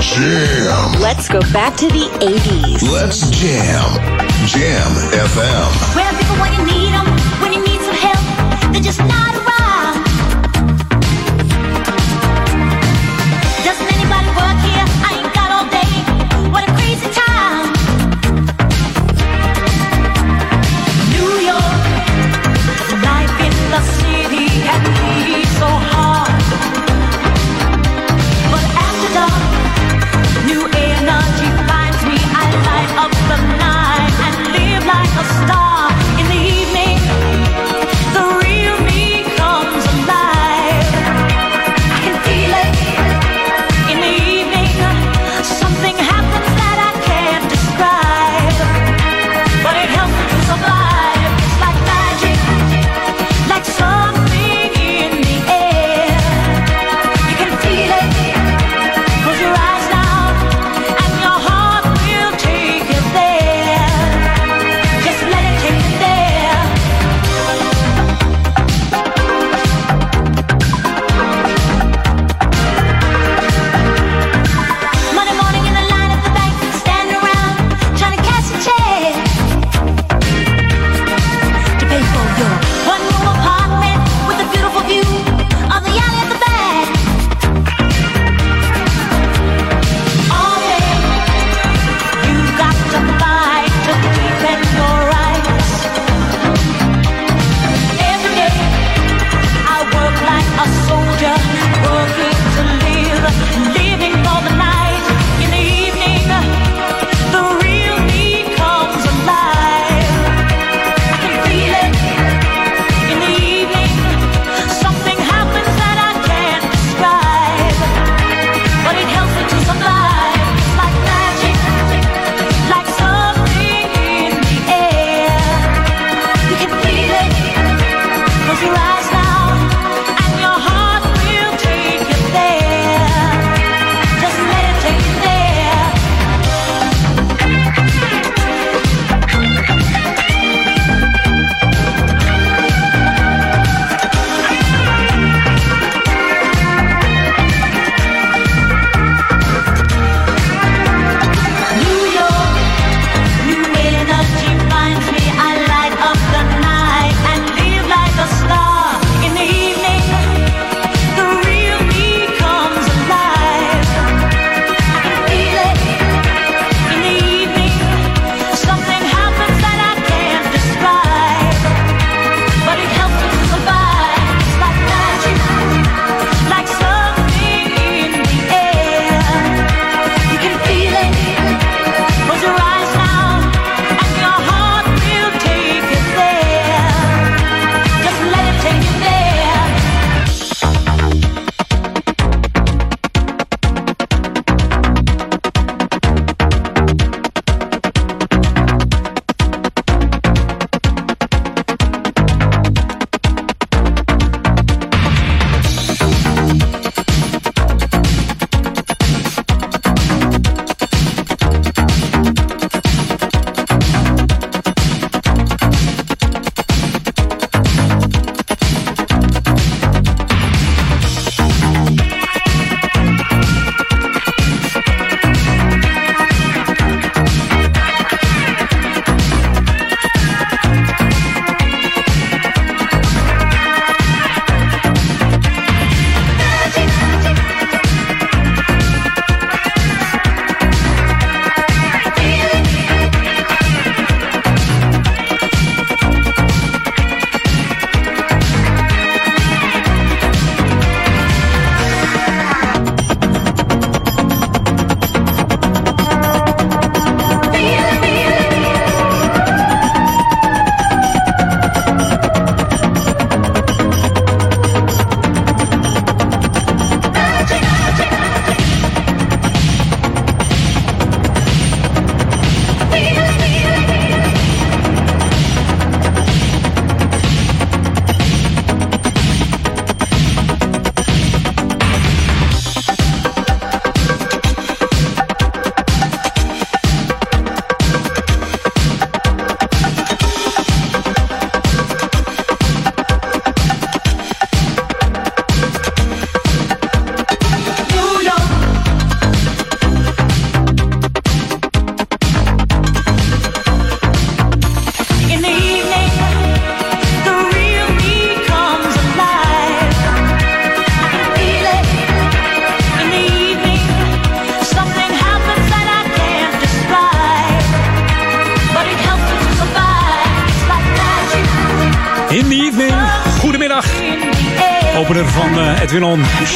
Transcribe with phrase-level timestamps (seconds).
[0.00, 1.00] jam.
[1.00, 2.82] Let's go back to the 80s.
[2.90, 3.88] Let's jam.
[4.46, 5.96] Jam FM.
[5.96, 7.06] Where people when you need them,
[7.40, 9.43] when you need some help, they're just not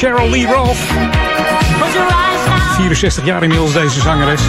[0.09, 0.95] Cheryl Lee Rolfe.
[2.77, 4.41] 64 jaar inmiddels deze zangeres.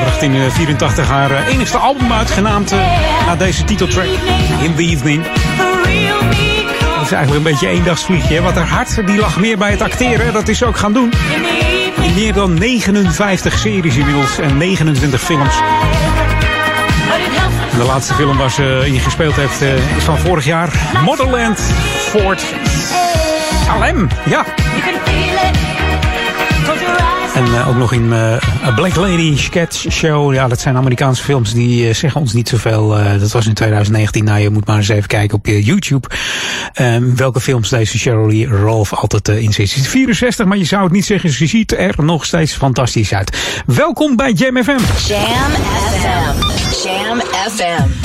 [0.00, 2.70] Bracht in 84 haar enigste album uit, genaamd
[3.26, 4.06] naar deze titeltrack.
[4.60, 5.24] In the evening.
[6.94, 8.42] Dat is eigenlijk een beetje een eendagsvliegje.
[8.42, 10.32] Wat haar hart die lag meer bij het acteren.
[10.32, 11.12] Dat is ze ook gaan doen.
[12.02, 15.54] In meer dan 59 series inmiddels en 29 films.
[17.76, 19.60] De laatste film waar ze in gespeeld heeft
[19.96, 20.72] is van vorig jaar.
[21.04, 21.60] Motherland
[22.10, 22.42] Fort
[23.72, 24.08] Salem.
[24.28, 24.44] Ja.
[27.34, 28.12] En uh, ook nog in
[28.64, 30.34] A Black Lady Sketch Show.
[30.34, 32.88] Ja, dat zijn Amerikaanse films die uh, zeggen ons niet zoveel.
[33.20, 34.24] dat was in 2019.
[34.24, 36.08] Nou, je moet maar eens even kijken op YouTube.
[36.80, 39.68] Um, welke films deze Lee Rolfe altijd in zit.
[39.68, 41.30] Ze is 64, maar je zou het niet zeggen.
[41.30, 43.62] Ze ziet er nog steeds fantastisch uit.
[43.66, 44.78] Welkom bij Jam FM.
[45.06, 45.50] Jam
[45.90, 46.88] FM.
[46.88, 47.20] Jam
[47.50, 48.01] FM.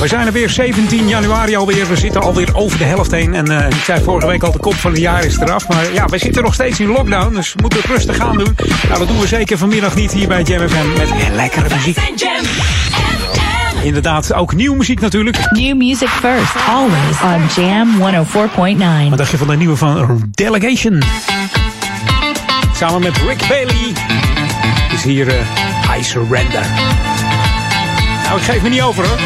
[0.00, 1.88] We zijn er weer 17 januari alweer.
[1.88, 3.34] We zitten alweer over de helft heen.
[3.34, 5.68] En uh, ik zei vorige week al, de kop van het jaar is eraf.
[5.68, 7.34] Maar ja, we zitten nog steeds in lockdown.
[7.34, 8.56] Dus we moeten het rustig gaan doen.
[8.88, 10.88] Nou, dat doen we zeker vanmiddag niet hier bij Jam FM.
[10.96, 11.98] Met lekkere muziek.
[13.82, 15.50] Inderdaad, ook nieuwe muziek natuurlijk.
[15.50, 17.88] New music first, always on Jam
[19.06, 19.08] 104.9.
[19.08, 21.02] Wat dacht je van de nieuwe van Delegation?
[22.74, 23.92] Samen met Rick Bailey
[24.92, 26.66] is hier uh, I Surrender.
[28.24, 29.18] Nou, ik geef me niet over hoor.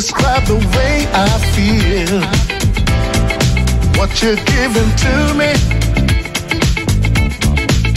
[0.00, 2.20] Describe the way I feel.
[3.98, 5.50] What you're giving to me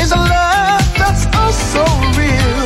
[0.01, 1.83] is a love that's oh so
[2.17, 2.61] real.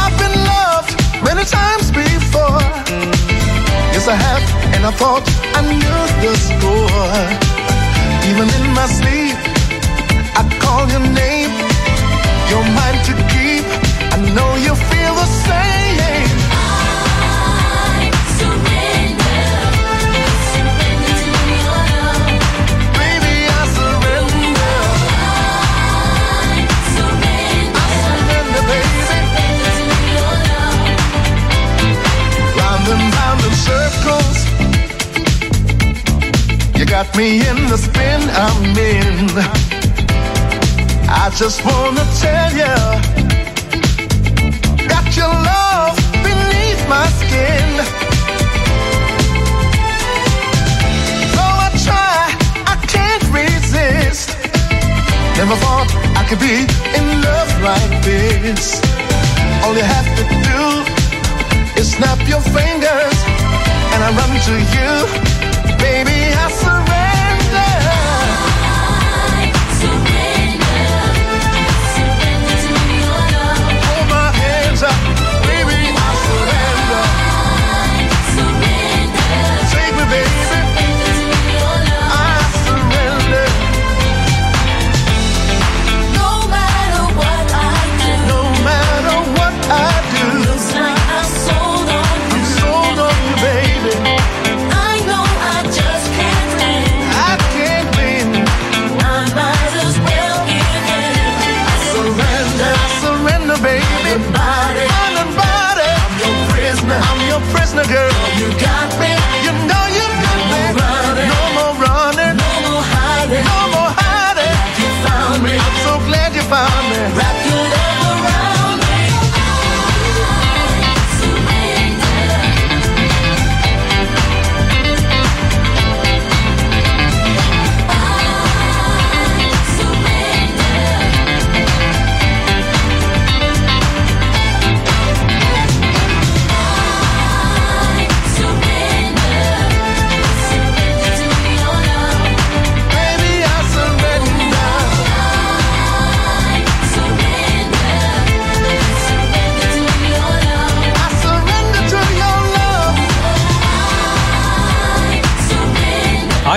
[0.00, 0.92] I've been loved
[1.22, 2.62] many times before.
[3.94, 4.44] Yes, I have,
[4.74, 5.24] and I thought
[5.58, 7.14] I knew the score.
[8.30, 9.38] Even in my sleep,
[10.40, 11.52] I call your name
[12.50, 13.47] you're mine to keep.
[14.38, 16.38] Know you feel the same.
[16.52, 19.42] I surrender.
[20.52, 21.30] Surrender to
[21.66, 22.26] your love.
[23.00, 24.78] Baby, I surrender.
[25.18, 26.62] I
[26.94, 28.62] surrender.
[28.70, 29.10] Baby.
[29.76, 30.86] To your love.
[32.60, 34.38] Round and round in circles.
[36.78, 39.16] You got me in the spin I'm in.
[41.10, 43.17] I just wanna tell you
[51.34, 52.20] Though I try,
[52.72, 54.28] I can't resist.
[55.38, 55.88] Never thought
[56.20, 56.56] I could be
[56.98, 58.80] in love like this.
[59.64, 60.60] All you have to do
[61.80, 63.16] is snap your fingers
[63.92, 65.37] And I run to you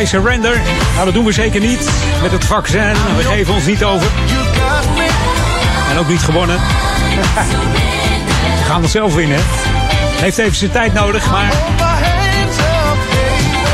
[0.06, 0.62] Surrender.
[0.94, 1.90] Nou, dat doen we zeker niet
[2.22, 2.94] met het vaccin.
[3.18, 4.08] We geven ons niet over.
[5.92, 6.58] En ook niet gewonnen.
[8.60, 9.40] We gaan het zelf winnen.
[10.22, 11.54] Heeft even zijn tijd nodig, maar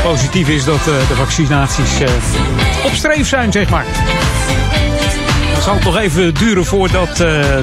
[0.02, 2.10] positief is dat eh, de vaccinaties eh,
[2.84, 3.84] op streef zijn, zeg maar.
[5.54, 7.16] Het zal toch even duren voordat uh,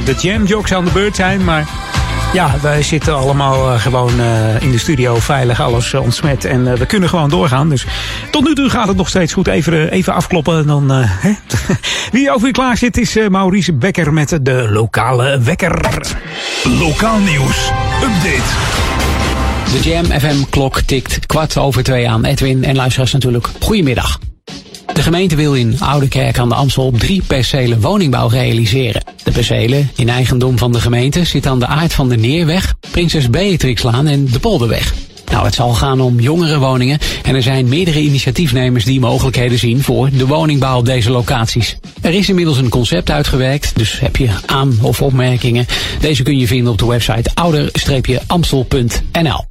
[0.05, 1.43] de jam jokes aan de beurt zijn.
[1.43, 1.67] Maar
[2.33, 4.21] ja, wij zitten allemaal gewoon
[4.59, 6.45] in de studio veilig, alles ontsmet.
[6.45, 7.69] En we kunnen gewoon doorgaan.
[7.69, 7.85] Dus
[8.35, 9.47] tot nu toe gaat het nog steeds goed.
[9.47, 10.67] Even, even afkloppen.
[10.67, 11.33] Dan, hè?
[12.11, 15.81] Wie ook weer klaar zit is Maurice Becker met de lokale wekker.
[16.79, 17.71] Lokaal nieuws.
[18.03, 18.51] Update.
[19.71, 22.25] De Jam FM klok tikt kwart over twee aan.
[22.25, 23.49] Edwin en luisteraars natuurlijk.
[23.59, 24.19] Goedemiddag.
[24.93, 29.03] De gemeente wil in Oudekerk aan de Amstel drie percelen woningbouw realiseren.
[29.23, 33.29] De percelen, in eigendom van de gemeente, zitten aan de aard van de Neerweg, Prinses
[33.29, 34.93] Beatrixlaan en de Polderweg.
[35.31, 39.83] Nou, het zal gaan om jongere woningen en er zijn meerdere initiatiefnemers die mogelijkheden zien
[39.83, 41.77] voor de woningbouw op deze locaties.
[42.01, 45.65] Er is inmiddels een concept uitgewerkt, dus heb je aan- of opmerkingen.
[45.99, 49.45] Deze kun je vinden op de website ouder-amstel.nl.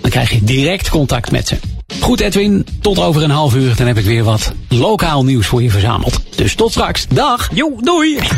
[0.00, 1.56] dan krijg je direct contact met ze.
[2.00, 5.62] Goed Edwin, tot over een half uur dan heb ik weer wat lokaal nieuws voor
[5.62, 6.20] je verzameld.
[6.36, 7.06] Dus tot straks.
[7.08, 7.48] Dag.
[7.54, 8.16] Jo, doei.
[8.16, 8.28] This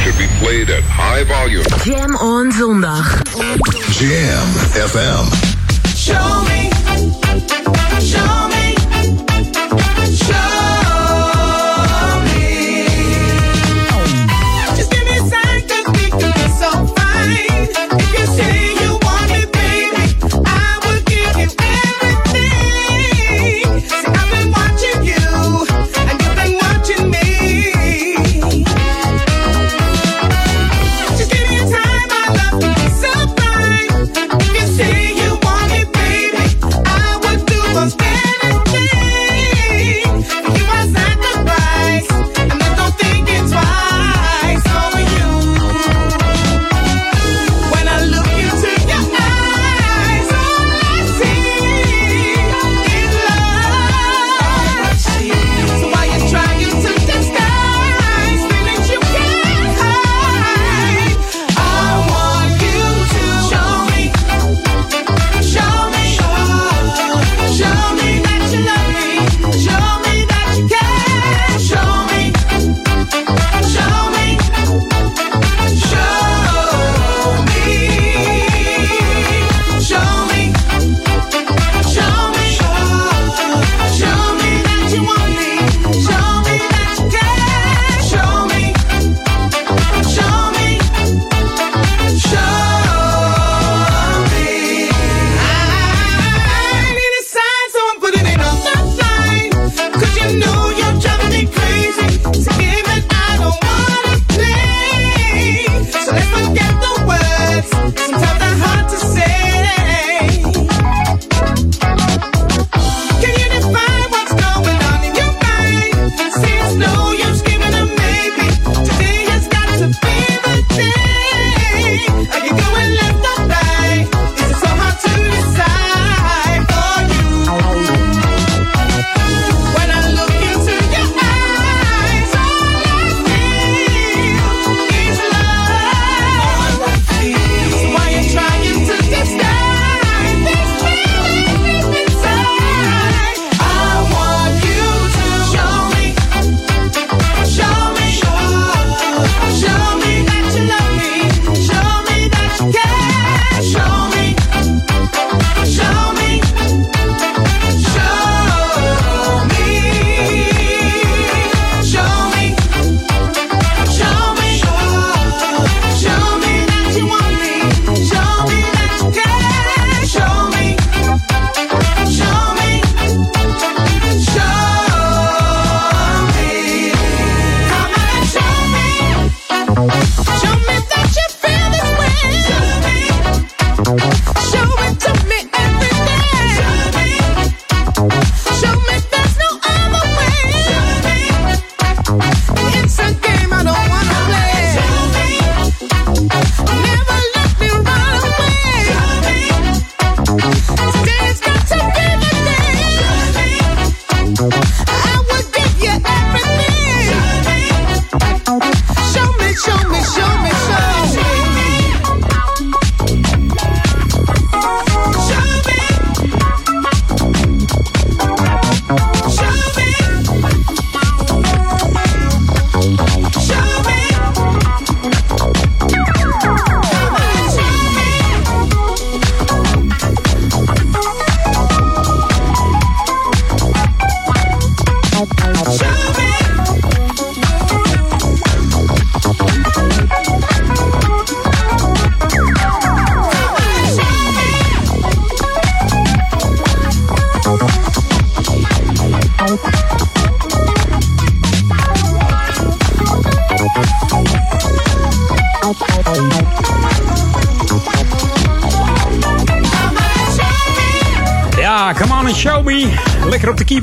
[0.00, 1.64] should be played at high volume.
[1.84, 3.22] Jam on zondag.
[3.98, 4.48] Jam
[4.88, 5.24] FM.
[5.96, 6.73] Show me.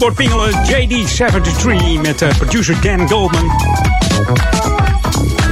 [0.01, 0.51] Keyboard pingelen.
[0.51, 3.51] JD73 met eh, producer Dan Goldman.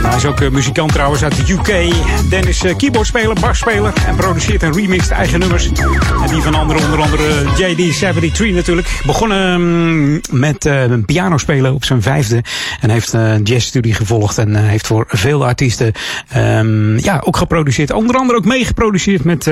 [0.02, 1.94] Hij is ook eh, muzikant trouwens uit de UK.
[2.30, 5.66] Dan is uh, keyboardspeler, basspeler en produceert en remixt eigen nummers.
[5.66, 9.02] En die van anderen, onder andere JD73 natuurlijk.
[9.06, 12.44] Begonnen mm, met uh, piano spelen op zijn vijfde.
[12.80, 14.38] En heeft een jazzstudie gevolgd.
[14.38, 15.92] En heeft voor veel artiesten
[16.36, 17.92] um, ja, ook geproduceerd.
[17.92, 19.46] Onder andere ook meegeproduceerd met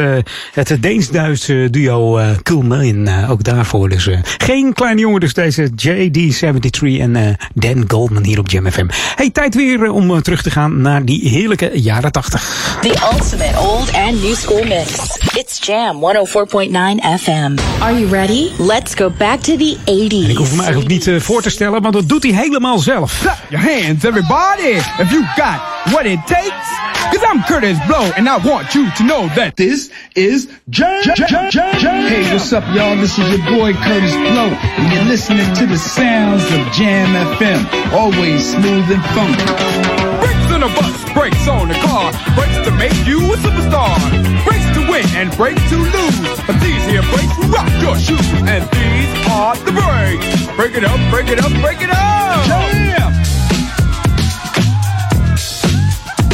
[0.53, 3.09] het Deens-Duitse duo Cool Million.
[3.29, 3.89] ook daarvoor.
[3.89, 8.87] Dus geen kleine jongen dus deze JD73 en Dan Goldman hier op Jam FM.
[9.15, 12.77] Hey, tijd weer om terug te gaan naar die heerlijke jaren 80.
[12.81, 15.17] The ultimate old and new school mix.
[15.35, 17.55] It's Jam 104.9 FM.
[17.79, 18.49] Are you ready?
[18.57, 20.23] Let's go back to the 80s.
[20.23, 22.79] En ik hoef hem eigenlijk niet uh, voor te stellen, want dat doet hij helemaal
[22.79, 23.19] zelf.
[23.21, 25.59] Clap your hands, everybody, if you got
[25.91, 26.87] what it takes.
[27.11, 31.49] Cause I'm Curtis Blow, and I want you to know that this is Jam, Jam,
[31.49, 32.05] Jam, Jam.
[32.05, 32.97] Hey, what's up, y'all?
[32.97, 37.93] This is your boy Curtis Blow, and you're listening to the sounds of Jam FM.
[37.93, 40.26] Always smooth and funky.
[40.27, 43.95] Brakes on a bus, brakes on a car, brakes to make you a superstar.
[44.43, 46.39] Brakes to win and brakes to lose.
[46.45, 50.45] But these here brakes rock your shoes, and these are the brakes.
[50.57, 52.45] Break it up, break it up, break it up.
[52.45, 53.13] Jam!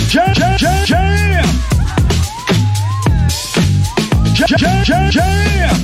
[0.10, 1.46] Jam, jam, jam, jam!
[4.34, 5.84] Jam, jam, jam, jam!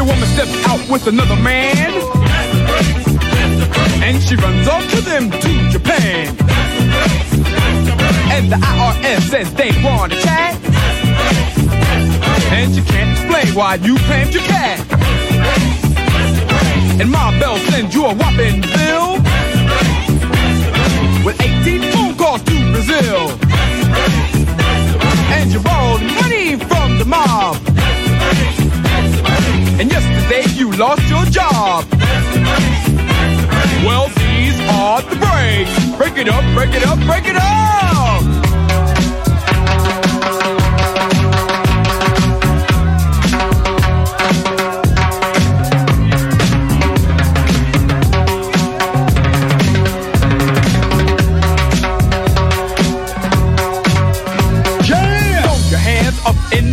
[0.00, 1.92] Your woman steps out with another man,
[4.02, 6.28] and she runs off to them to Japan,
[8.32, 10.56] and the IRS says they want to chat,
[12.50, 14.80] and you can't explain why you claimed your cat.
[16.98, 19.20] And my Bell sends you a whopping bill
[21.26, 23.28] with 18 phone calls to Brazil.
[25.36, 28.59] And you borrowed money from the mob.
[29.80, 31.86] And yesterday you lost your job.
[33.84, 35.96] Well, these are the breaks.
[35.96, 38.49] Break it up, break it up, break it up.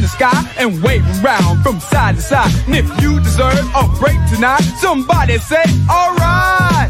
[0.08, 2.52] Sky and wave around from side to side.
[2.68, 6.90] And if you deserve a break tonight, somebody say, alright.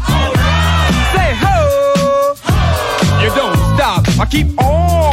[1.12, 2.34] Say ho.
[2.42, 3.22] ho.
[3.22, 4.08] You don't stop.
[4.20, 5.07] I keep on.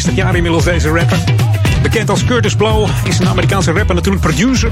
[0.00, 1.18] 60 jaar inmiddels, deze rapper.
[1.82, 4.70] Bekend als Curtis Blow is een Amerikaanse rapper, natuurlijk producer.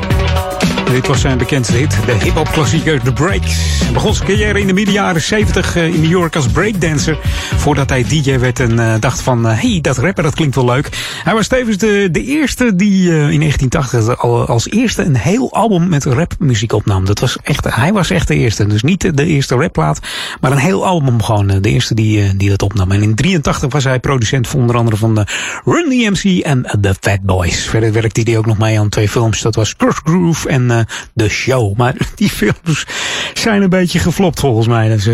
[0.92, 3.80] Dit was zijn bekendste hit, de hip-hop klassieker The Breaks.
[3.82, 7.18] Hij begon zijn carrière in de midden jaren 70 eh, in New York als breakdancer.
[7.56, 10.64] Voordat hij DJ werd en eh, dacht van, eh, hey, dat rapper, dat klinkt wel
[10.64, 10.88] leuk.
[11.24, 14.18] Hij was tevens de, de eerste die in 1980
[14.48, 17.04] als eerste een heel album met rapmuziek opnam.
[17.04, 18.66] Dat was echt, hij was echt de eerste.
[18.66, 20.00] Dus niet de eerste rapplaat,
[20.40, 21.46] maar een heel album gewoon.
[21.46, 22.92] De eerste die, die dat opnam.
[22.92, 25.26] En in 83 was hij producent van onder andere van de
[25.64, 27.64] Run DMC en The Fat Boys.
[27.64, 29.40] Verder werkte hij ook nog mee aan twee films.
[29.40, 30.75] Dat was Crush Groove en...
[30.78, 31.76] Eh, de Show.
[31.76, 32.86] Maar die films
[33.34, 34.88] zijn een beetje geflopt volgens mij.
[34.88, 35.04] Dus,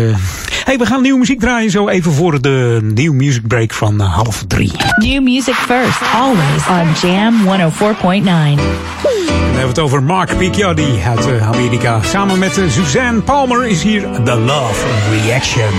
[0.63, 4.13] hey, we gaan nieuwe muziek draaien zo even voor de nieuwe Music Break van uh,
[4.15, 4.71] half drie.
[4.95, 8.61] New music first, always on Jam 104.9.
[9.53, 12.01] We hebben het over Mark Picciotti uit eh, Amerika.
[12.03, 15.73] Samen met Suzanne Palmer is hier The Love Reaction.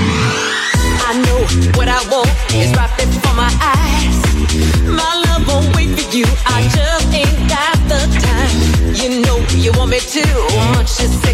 [1.10, 3.73] I know what I want is right before my eyes.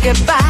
[0.01, 0.50] say goodbye.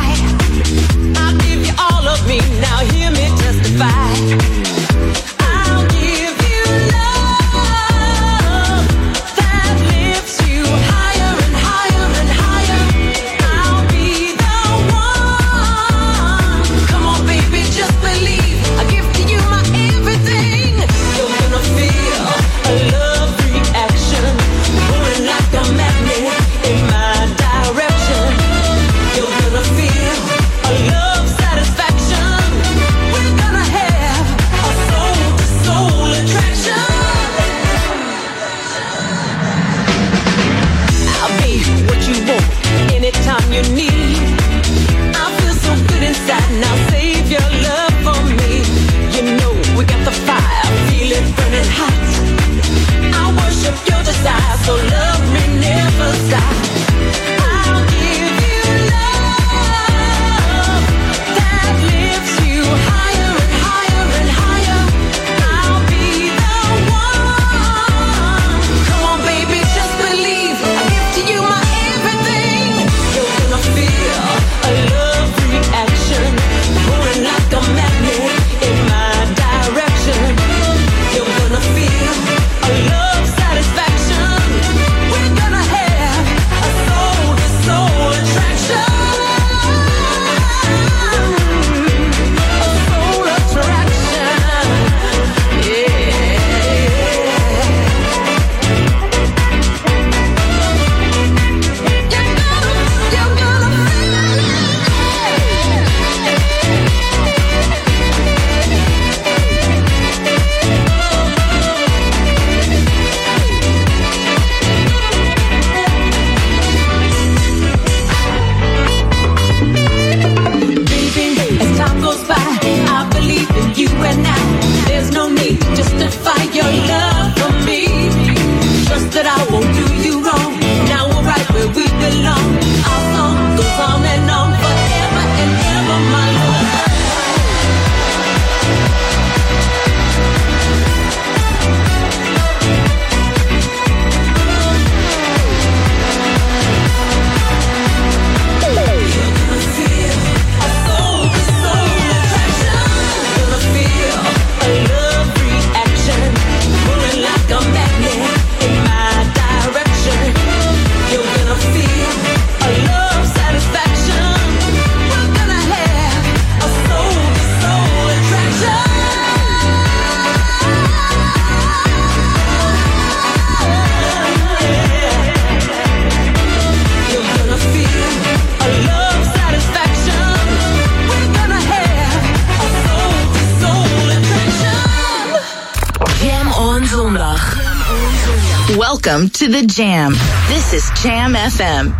[189.60, 190.12] the jam.
[190.48, 191.92] This is Jam FM.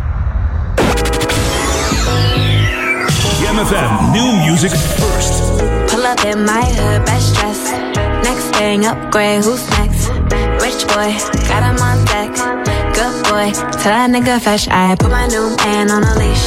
[3.40, 5.34] Jam FM, new music first.
[5.90, 7.60] Pull up in my hood, best dress.
[8.24, 10.08] Next thing upgrade, who's next?
[10.64, 11.12] Rich boy,
[11.48, 12.32] got him on deck.
[12.94, 14.66] Good boy, tell that nigga fresh.
[14.68, 16.46] I put my new man on a leash.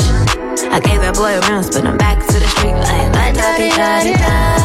[0.71, 3.69] I gave that boy rounds, but I'm back to the street like la da di
[3.69, 4.63] da di da.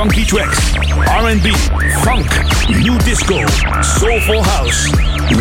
[0.05, 1.51] funky tracks, R&B,
[2.05, 2.29] funk,
[2.69, 3.47] new disco,
[3.81, 4.93] soulful house.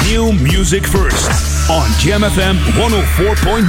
[0.08, 1.30] New music first
[1.70, 3.68] on GMFM 104.9.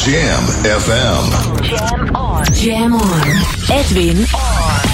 [0.00, 1.30] Jam FM.
[1.36, 2.44] Oh Jam on.
[2.52, 3.70] Jam on.
[3.70, 4.93] Edwin on.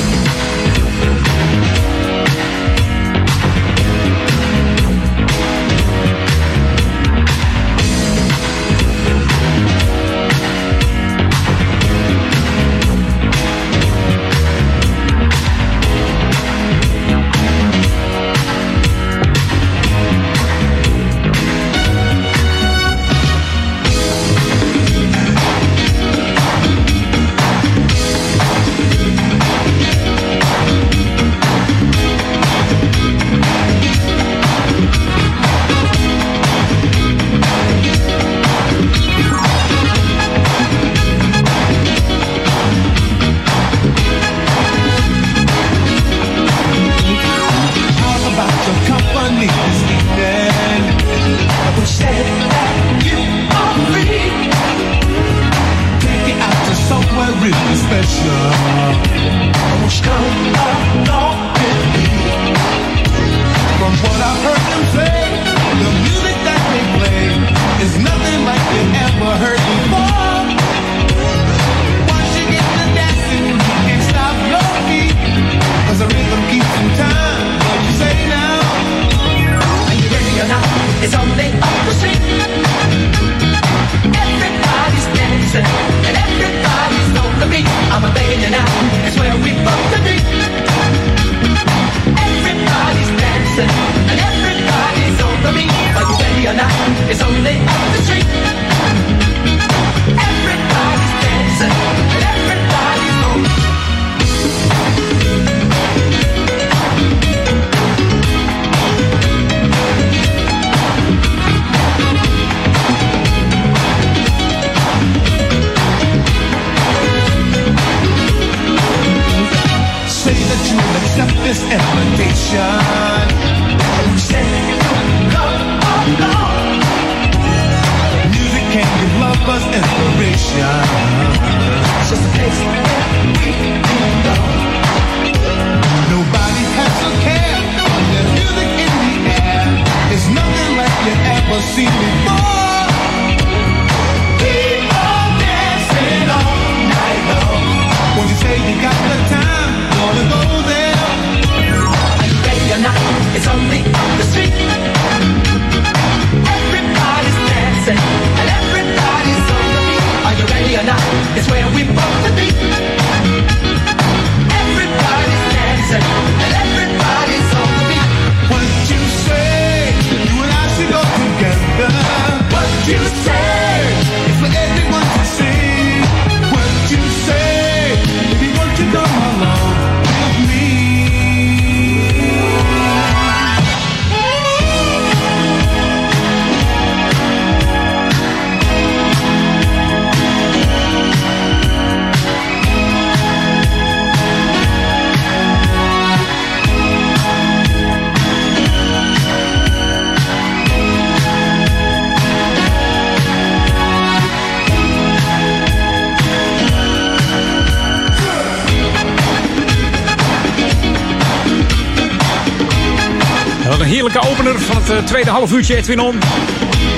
[215.01, 216.19] Eh, tweede half uurtje Edwin On.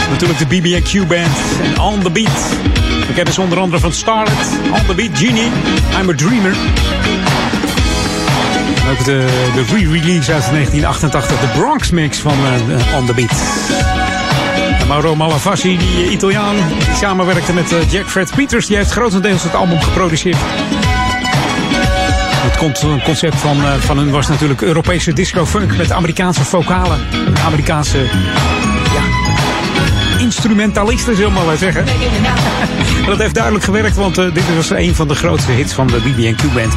[0.09, 2.49] Natuurlijk de BB&Q Band en On The Beat.
[3.07, 5.51] We kennen ze onder andere van Starlet, On The Beat, Genie,
[6.01, 6.55] I'm A Dreamer.
[8.83, 13.41] En ook de, de re-release uit 1988, de Bronx Mix van eh, On The Beat.
[14.87, 19.55] Mauro Malavasi, die Italiaan, die samenwerkte met eh, Jack Fred Peters, die heeft grotendeels het
[19.55, 20.37] album geproduceerd.
[23.03, 26.99] Concept van, eh, van hun was natuurlijk Europese disco-funk met Amerikaanse vocalen.
[27.45, 27.97] Amerikaanse
[28.93, 29.03] ja,
[30.19, 31.85] instrumentalisten, zullen we maar zeggen.
[33.05, 35.97] Dat heeft duidelijk gewerkt, want eh, dit was een van de grootste hits van de
[35.97, 36.73] BB&Q Band.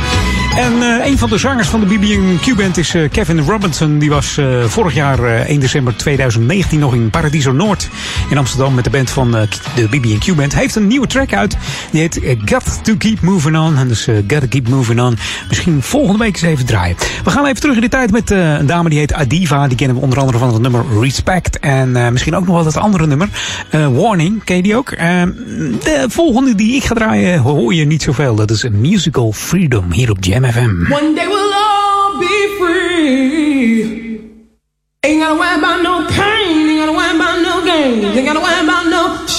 [0.57, 3.99] En eh, een van de zangers van de BB&Q Band is Kevin Robinson.
[3.99, 7.88] Die was vorig jaar eh, 1 december 2019 nog in Paradiso Noord
[8.31, 9.42] in Amsterdam met de band van eh,
[9.74, 10.54] de BB&Q Band.
[10.54, 11.56] Heeft een nieuwe track uit.
[11.90, 13.77] Die heet eh, Got to Keep Moving On.
[13.77, 15.18] En dus eh, Gotta Keep Moving On.
[15.48, 16.96] Misschien volgende week eens even draaien.
[17.24, 19.68] We gaan even terug in de tijd met een dame die heet Adiva.
[19.68, 21.58] Die kennen we onder andere van het nummer Respect.
[21.58, 23.29] En misschien ook nog wel dat andere nummer.
[23.70, 24.90] Warning, ken je die ook?
[24.90, 25.22] Eh,
[25.83, 28.35] de volgende die ik ga draaien hoor je niet zoveel.
[28.35, 30.92] Dat is Musical Freedom hier op Jam FM.
[30.92, 34.04] One day we'll all be free.
[35.00, 36.96] Ain't gotta worry about no pain, ain't
[38.03, 39.36] worry about no gain, ain't gotta worry about no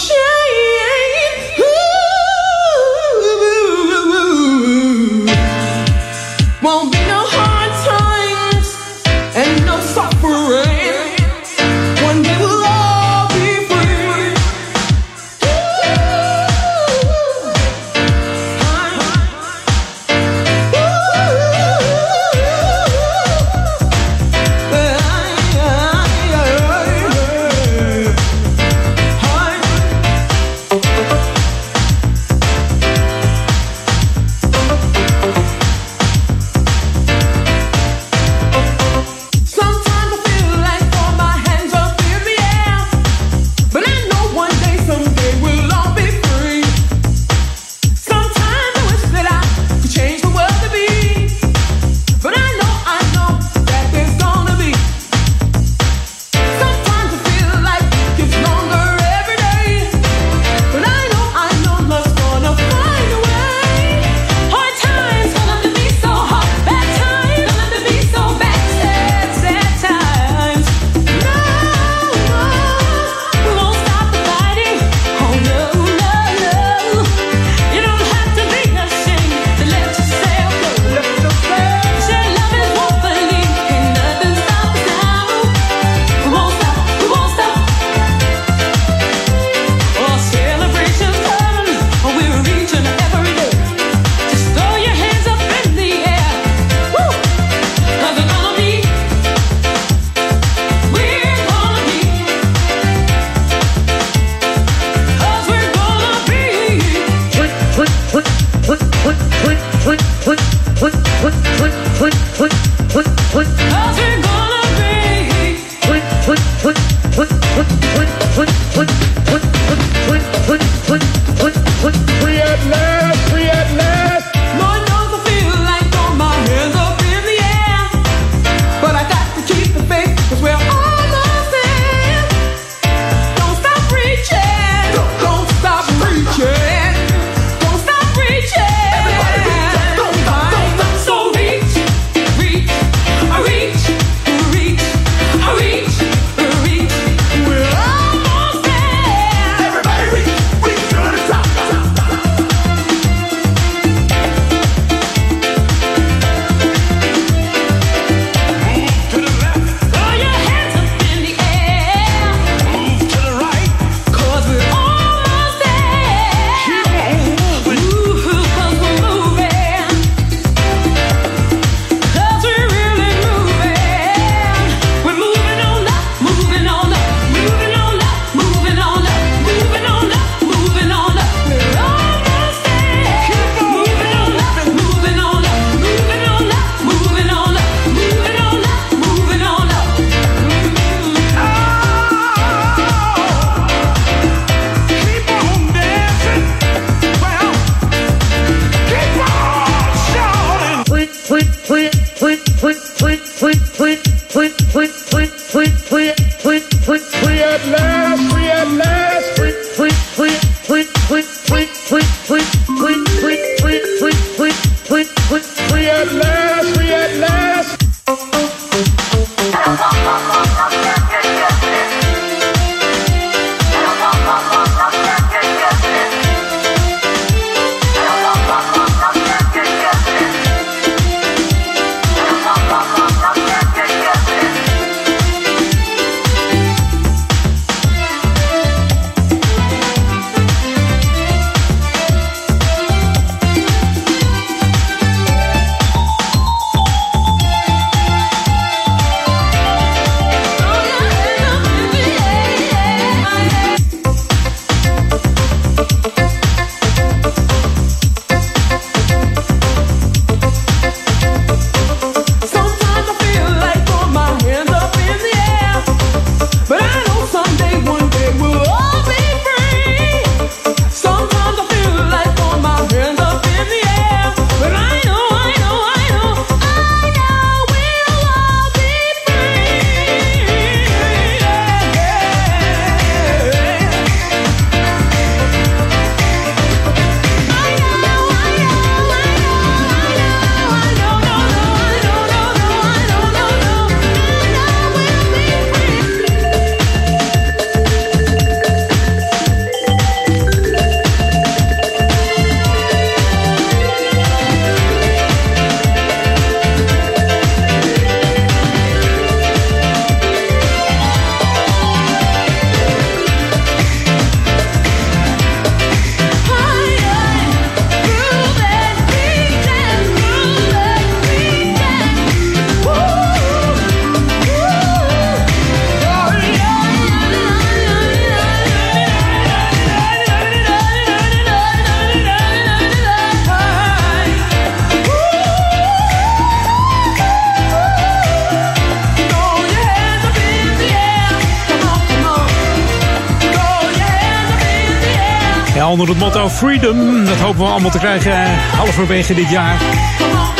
[345.85, 347.25] Onder het motto Freedom.
[347.25, 349.81] Dat hopen we allemaal te krijgen eh, halverwege dit jaar.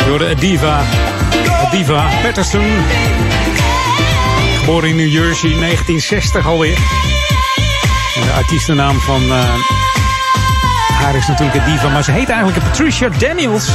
[0.06, 0.82] Door de Diva.
[1.70, 2.66] Diva Patterson.
[4.58, 6.78] Geboren in New Jersey, 1960 alweer.
[8.14, 9.54] De artiestennaam van eh,
[10.98, 13.68] haar is natuurlijk een diva, maar ze heet eigenlijk Patricia Daniels.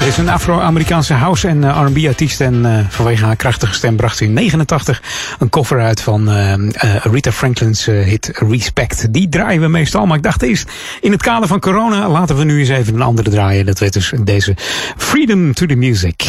[0.00, 4.16] Er is een Afro-Amerikaanse house- en eh, R&B-artiest en eh, vanwege haar krachtige stem bracht
[4.16, 5.02] ze in 89
[5.38, 6.54] een cover uit van eh,
[7.02, 9.12] Rita Franklin's hit Respect.
[9.12, 12.44] Die draaien we meestal, maar ik dacht eerst in het kader van corona laten we
[12.44, 13.66] nu eens even een andere draaien.
[13.66, 14.56] Dat werd dus deze
[14.96, 16.24] Freedom to the Music.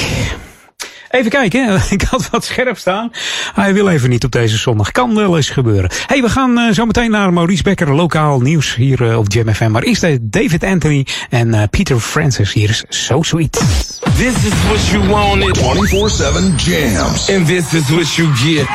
[1.14, 1.76] Even kijken, hè.
[1.96, 3.12] ik had wat scherp staan.
[3.54, 4.92] Hij wil even niet op deze zondag.
[4.92, 5.92] Kan wel eens gebeuren.
[6.08, 9.54] hey, we gaan uh, zo meteen naar Maurice Becker, lokaal nieuws hier uh, op Jam
[9.54, 9.72] FM.
[9.72, 12.54] Maar eerst uh, David Anthony en Peter Francis.
[12.54, 13.62] Hier is So Sweet.
[14.18, 15.58] This is what you wanted.
[15.58, 17.30] 24-7 jams.
[17.30, 18.68] And this is what you get.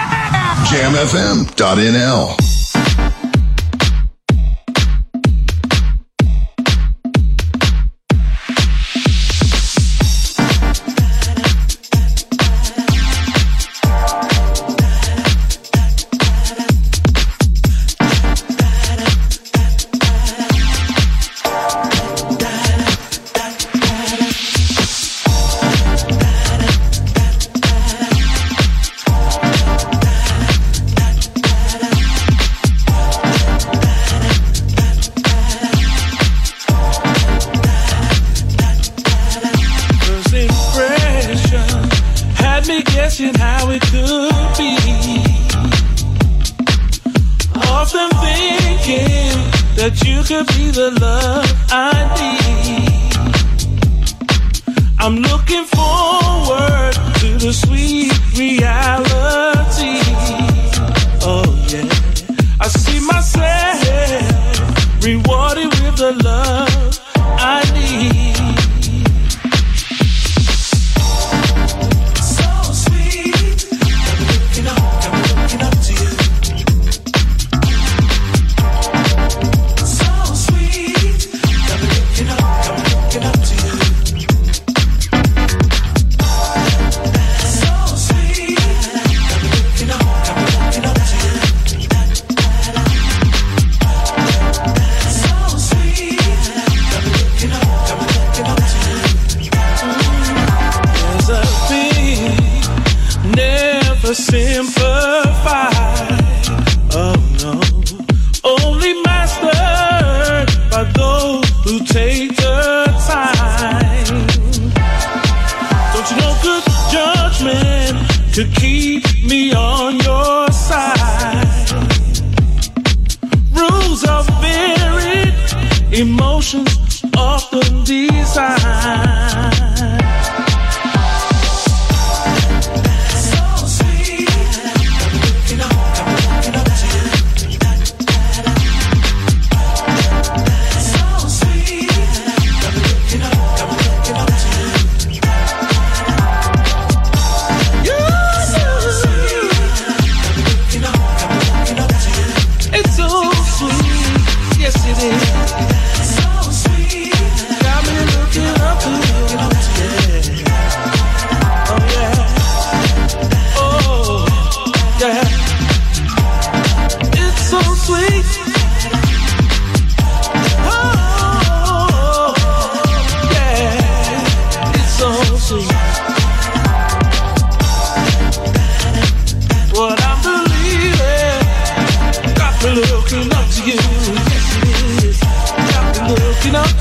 [0.71, 2.35] Jamfm.nl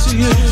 [0.07, 0.46] to you.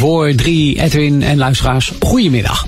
[0.00, 0.80] Voor drie.
[0.80, 2.66] Edwin en luisteraars, goedemiddag.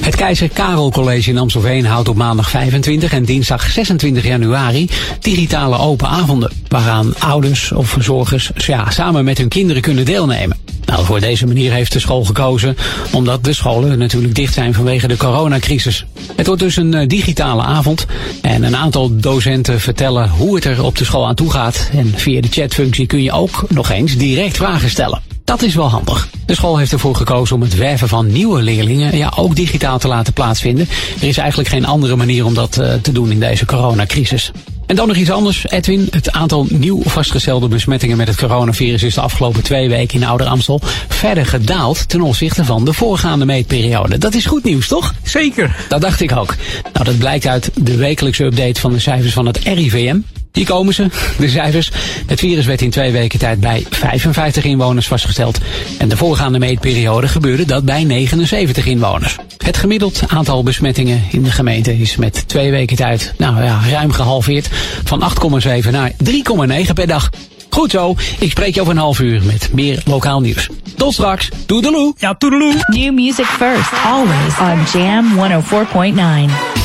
[0.00, 4.88] Het Keizer Karel College in Amstelveen houdt op maandag 25 en dinsdag 26 januari
[5.20, 6.50] digitale open avonden.
[6.68, 10.56] Waaraan ouders of verzorgers ja, samen met hun kinderen kunnen deelnemen.
[10.84, 12.76] Nou, voor deze manier heeft de school gekozen
[13.12, 16.04] omdat de scholen natuurlijk dicht zijn vanwege de coronacrisis.
[16.36, 18.06] Het wordt dus een eh, digitale avond
[18.40, 21.90] en een aantal docenten vertellen hoe het er op de school aan toe gaat.
[21.92, 25.33] En via de chatfunctie kun je ook nog eens direct vragen stellen.
[25.44, 26.28] Dat is wel handig.
[26.46, 30.08] De school heeft ervoor gekozen om het werven van nieuwe leerlingen ja, ook digitaal te
[30.08, 30.88] laten plaatsvinden.
[31.20, 34.50] Er is eigenlijk geen andere manier om dat eh, te doen in deze coronacrisis.
[34.86, 36.06] En dan nog iets anders, Edwin.
[36.10, 40.46] Het aantal nieuw vastgestelde besmettingen met het coronavirus is de afgelopen twee weken in Ouder
[40.46, 44.18] Amstel verder gedaald ten opzichte van de voorgaande meetperiode.
[44.18, 45.14] Dat is goed nieuws, toch?
[45.22, 45.76] Zeker.
[45.88, 46.54] Dat dacht ik ook.
[46.92, 50.16] Nou, dat blijkt uit de wekelijkse update van de cijfers van het RIVM.
[50.54, 51.06] Hier komen ze,
[51.38, 51.90] de cijfers.
[52.26, 55.58] Het virus werd in twee weken tijd bij 55 inwoners vastgesteld.
[55.98, 59.36] En de voorgaande meetperiode gebeurde dat bij 79 inwoners.
[59.64, 64.12] Het gemiddeld aantal besmettingen in de gemeente is met twee weken tijd nou ja, ruim
[64.12, 64.68] gehalveerd.
[65.04, 65.22] Van
[65.84, 67.30] 8,7 naar 3,9 per dag.
[67.70, 70.68] Goed zo, ik spreek je over een half uur met meer lokaal nieuws.
[70.96, 72.14] Tot straks, toedeloe.
[72.18, 72.74] Ja, toedeloe.
[72.86, 75.38] New music first, always on Jam
[76.74, 76.83] 104.9.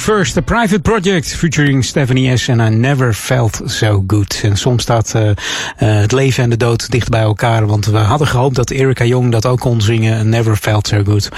[0.00, 2.48] First, The Private Project, featuring Stephanie S.
[2.48, 4.40] En I Never Felt So Good.
[4.42, 5.34] En soms staat uh, uh,
[5.78, 7.66] het leven en de dood dicht bij elkaar.
[7.66, 11.28] Want we hadden gehoopt dat Erika Jong dat ook kon zingen, Never Felt So Good.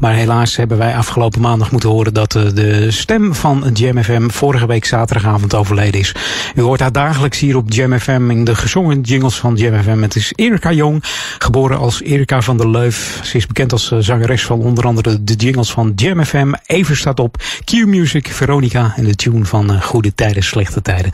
[0.00, 4.28] Maar helaas hebben wij afgelopen maandag moeten horen dat uh, de stem van Jam FM
[4.28, 6.14] vorige week zaterdagavond overleden is.
[6.54, 10.02] U hoort haar dagelijks hier op Jam FM in de gezongen jingles van Jam FM.
[10.02, 11.04] Het is Erika Jong,
[11.38, 13.20] geboren als Erika van der Leuf.
[13.22, 16.52] Ze is bekend als zangeres van onder andere de jingles van Jam FM.
[16.66, 21.10] Even staat op Q-Music, Veronica en de tune van uh, Goede Tijden, Slechte Tijden.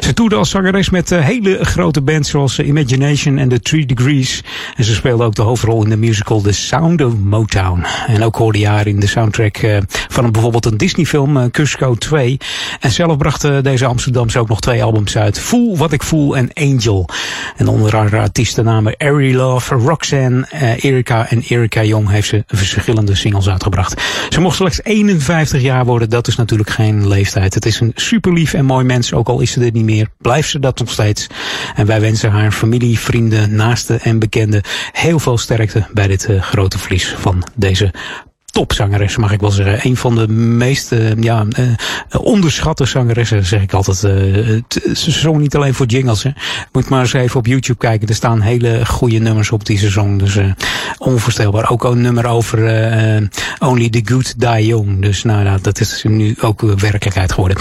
[0.00, 3.86] Ze toerde als zangeres met uh, hele grote bands zoals uh, Imagination en The Three
[3.86, 4.42] Degrees.
[4.76, 7.84] En ze speelde ook de hoofdrol in de musical The Sound of Motown.
[8.06, 9.58] En ook hoorde je haar in de soundtrack
[10.08, 12.38] van bijvoorbeeld een Disney film, Cusco 2.
[12.80, 15.38] En zelf bracht deze Amsterdamse ook nog twee albums uit.
[15.38, 17.08] Voel Wat Ik Voel en Angel.
[17.56, 20.46] En onder haar artiestennamen Ari Love, Roxanne,
[20.80, 24.02] Erika en Erika Jong heeft ze verschillende singles uitgebracht.
[24.28, 27.54] Ze mocht slechts 51 jaar worden, dat is natuurlijk geen leeftijd.
[27.54, 30.08] Het is een super lief en mooi mens, ook al is ze er niet meer,
[30.18, 31.26] blijft ze dat nog steeds.
[31.74, 34.62] En wij wensen haar familie, vrienden, naasten en bekenden
[34.92, 37.92] heel veel sterkte bij dit uh, grote verlies van deze
[38.58, 39.78] topzangeres, mag ik wel zeggen.
[39.82, 44.02] Een van de meest ja, uh, onderschatte zangeressen, zeg ik altijd.
[44.02, 46.22] Uh, ze zong niet alleen voor jingles.
[46.22, 46.30] Hè.
[46.72, 48.08] Moet maar eens even op YouTube kijken.
[48.08, 50.18] Er staan hele goede nummers op die ze zong.
[50.18, 50.38] Dus
[50.98, 51.70] onvoorstelbaar.
[51.70, 52.58] Ook een nummer over
[53.58, 55.02] Only the Good Die Young.
[55.02, 57.56] Dus nou, dat is nu ook werkelijkheid geworden.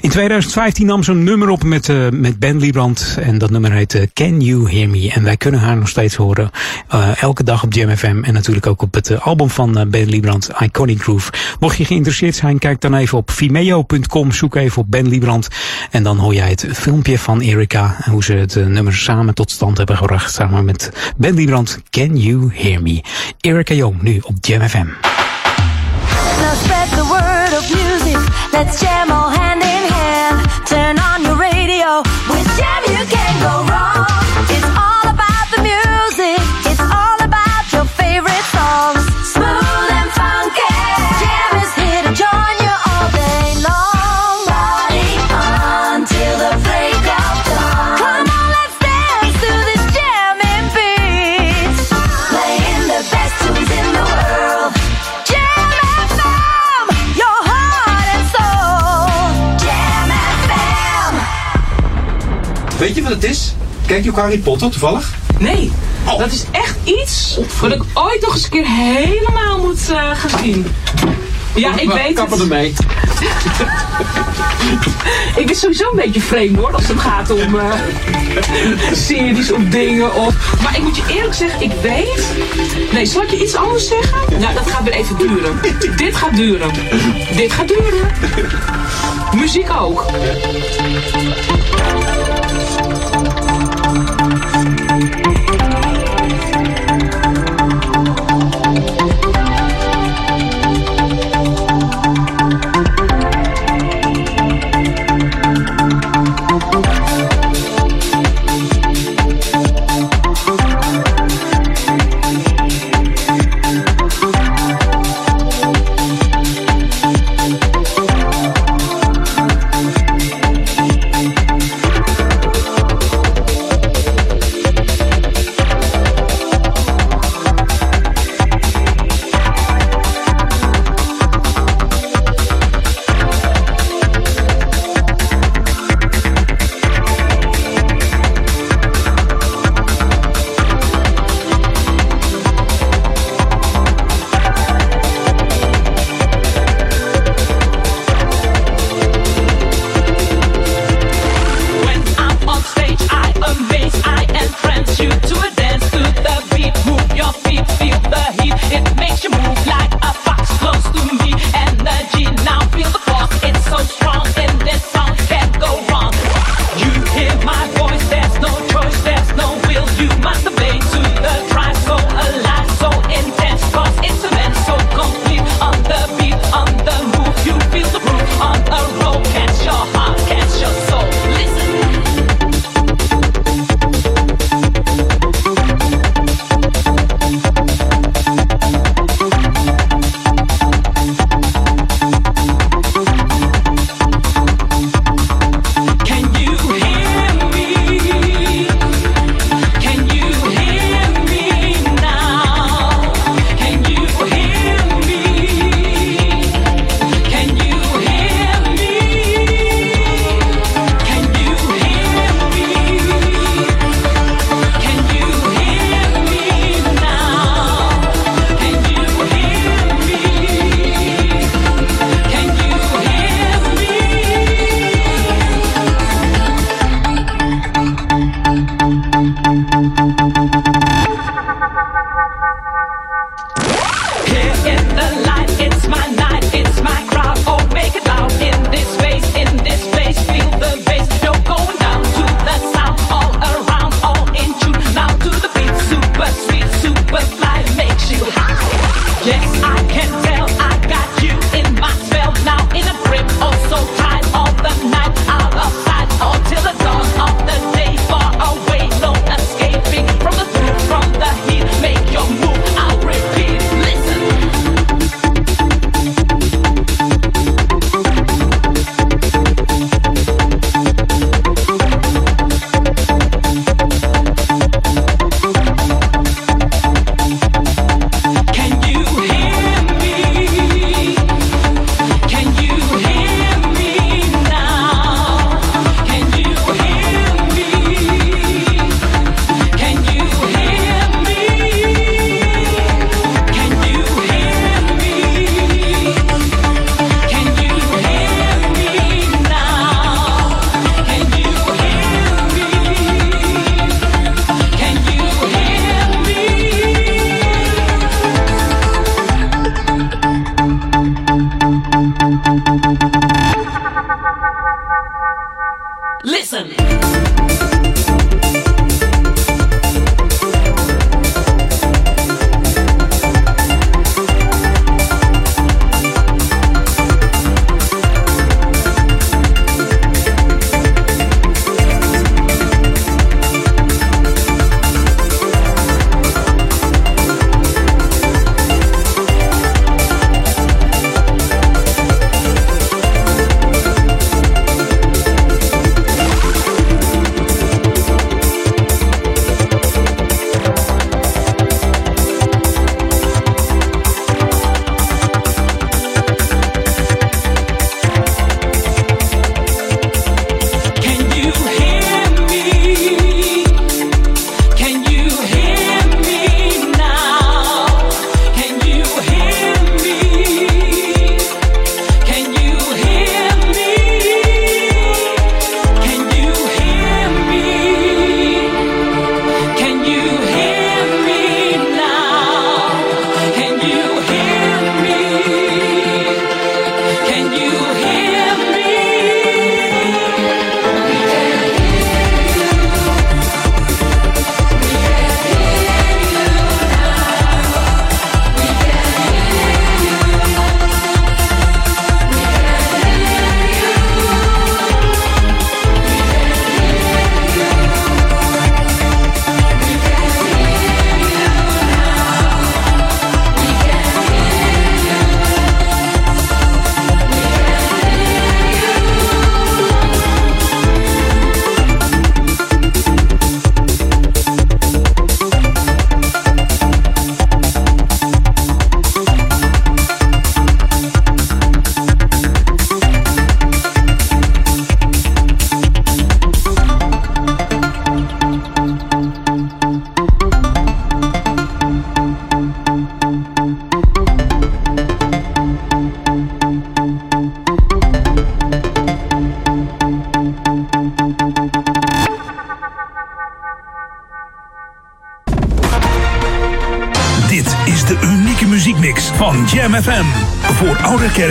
[0.00, 3.16] In 2015 nam ze een nummer op met, met Ben Liebrand.
[3.20, 5.10] En dat nummer heet Can You Hear Me?
[5.10, 6.50] En wij kunnen haar nog steeds horen.
[7.20, 8.22] elke dag op Jam FM.
[8.22, 10.39] En natuurlijk ook op het album van Ben Liebrand.
[10.58, 11.32] Iconic Groove.
[11.60, 15.48] Mocht je geïnteresseerd zijn, kijk dan even op vimeo.com, zoek even op Ben Liebrand.
[15.90, 19.34] En dan hoor jij het filmpje van Erika en hoe ze het uh, nummer samen
[19.34, 20.34] tot stand hebben gebracht.
[20.34, 23.02] Samen met Ben Liebrand, Can You Hear Me?
[23.40, 24.86] Erika Jong, nu op Jam FM.
[26.62, 28.18] Spread the word of music,
[28.52, 29.10] let's jam
[63.20, 63.54] het is?
[63.86, 65.14] Kijk je ook Harry Potter toevallig?
[65.38, 65.72] Nee,
[66.18, 70.40] dat is echt iets wat ik ooit nog eens een keer helemaal moet eh, gaan
[70.42, 70.66] zien.
[71.54, 72.40] Ja, ik weet Kappen het.
[72.40, 72.74] ermee.
[75.36, 77.72] Ik ben sowieso een beetje vreemd hoor, als het gaat om eh,
[78.92, 80.14] series of dingen.
[80.14, 80.62] Of...
[80.62, 82.24] Maar ik moet je eerlijk zeggen, ik weet...
[82.92, 84.40] Nee, zal ik je iets anders zeggen?
[84.40, 85.60] Nou, dat gaat weer even duren.
[85.96, 86.70] Dit gaat duren.
[87.36, 88.10] Dit gaat duren.
[89.36, 90.06] Muziek ook.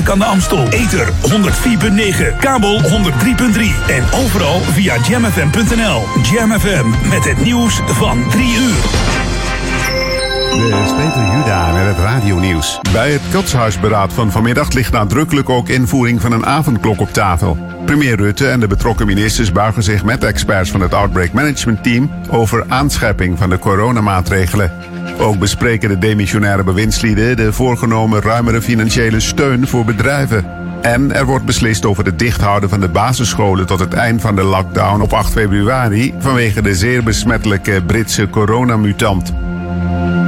[0.09, 0.67] Aan de Amstel.
[0.69, 2.87] Ether 104.9, kabel 103.3
[3.87, 6.03] en overal via jamfm.nl.
[6.31, 8.81] Jam FM met het nieuws van 3 uur.
[10.49, 12.79] De Peter Juda met het radionieuws.
[12.91, 17.57] Bij het katshuisberaad van vanmiddag ligt nadrukkelijk ook invoering van een avondklok op tafel.
[17.85, 22.11] Premier Rutte en de betrokken ministers buigen zich met experts van het Outbreak Management Team
[22.29, 24.71] over aanscherping van de coronamaatregelen.
[25.19, 30.45] Ook bespreken de demissionaire bewindslieden de voorgenomen ruimere financiële steun voor bedrijven.
[30.81, 34.43] En er wordt beslist over het dichthouden van de basisscholen tot het eind van de
[34.43, 39.33] lockdown op 8 februari vanwege de zeer besmettelijke Britse coronamutant.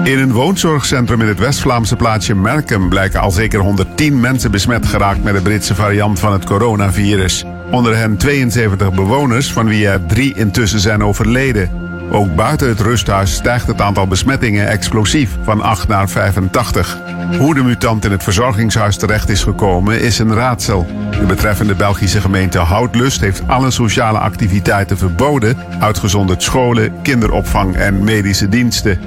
[0.03, 5.23] In een woonzorgcentrum in het West-Vlaamse plaatsje Merkem blijken al zeker 110 mensen besmet geraakt
[5.23, 7.45] met de Britse variant van het coronavirus.
[7.71, 11.80] Onder hen 72 bewoners, van wie er drie intussen zijn overleden.
[12.13, 16.97] Ook buiten het rusthuis stijgt het aantal besmettingen explosief van 8 naar 85.
[17.37, 20.87] Hoe de mutant in het verzorgingshuis terecht is gekomen is een raadsel.
[21.19, 28.49] De betreffende Belgische gemeente Houtlust heeft alle sociale activiteiten verboden, uitgezonderd scholen, kinderopvang en medische
[28.49, 28.99] diensten.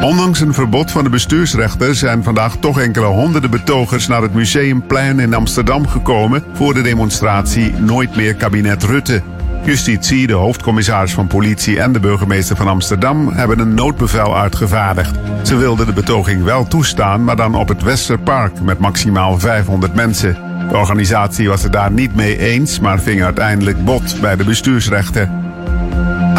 [0.00, 5.18] Ondanks een verbod van de bestuursrechter zijn vandaag toch enkele honderden betogers naar het Museumplein
[5.18, 9.22] in Amsterdam gekomen voor de demonstratie Nooit meer kabinet Rutte.
[9.68, 15.18] Justitie, de hoofdcommissaris van politie en de burgemeester van Amsterdam hebben een noodbevel uitgevaardigd.
[15.42, 20.34] Ze wilden de betoging wel toestaan, maar dan op het Westerpark met maximaal 500 mensen.
[20.68, 25.30] De organisatie was het daar niet mee eens, maar ving uiteindelijk bot bij de bestuursrechter.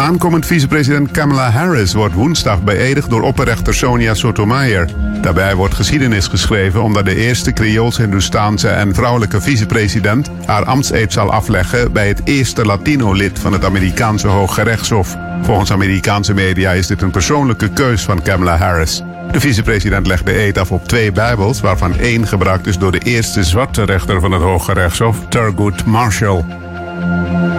[0.00, 4.88] Aankomend vicepresident Kamala Harris wordt woensdag beëdigd door opperrechter Sonia Sotomayor.
[5.20, 11.92] Daarbij wordt geschiedenis geschreven omdat de eerste Creools-Hindoestaanse en vrouwelijke vicepresident haar ambtseed zal afleggen
[11.92, 15.16] bij het eerste Latino-lid van het Amerikaanse Hooggerechtshof.
[15.42, 19.02] Volgens Amerikaanse media is dit een persoonlijke keus van Kamala Harris.
[19.32, 23.00] De vicepresident legt de eed af op twee bijbels, waarvan één gebruikt is door de
[23.04, 26.44] eerste zwarte rechter van het Hooggerechtshof, Thurgood Marshall.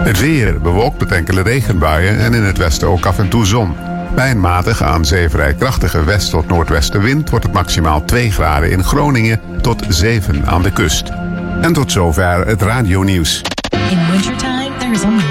[0.03, 3.75] Het weer bewolkt met enkele regenbuien en in het westen ook af en toe zon.
[4.15, 8.71] Bij een matige aan zee vrij krachtige west- tot noordwestenwind wordt het maximaal 2 graden
[8.71, 11.09] in Groningen tot 7 aan de kust.
[11.61, 13.41] En tot zover het radionieuws.
[13.89, 15.30] In wintertime, there is only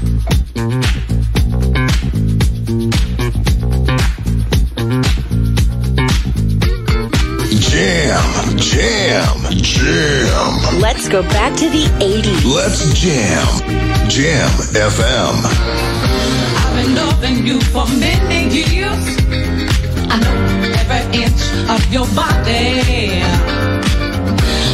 [8.61, 10.79] Jam, jam, jam.
[10.79, 12.45] Let's go back to the 80s.
[12.45, 13.47] Let's jam.
[14.07, 15.35] Jam FM.
[16.61, 19.17] I've been loving you for many years.
[20.09, 20.35] I know
[20.77, 21.41] every inch
[21.73, 23.23] of your body.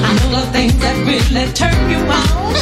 [0.04, 2.56] I know the things that really turn you on.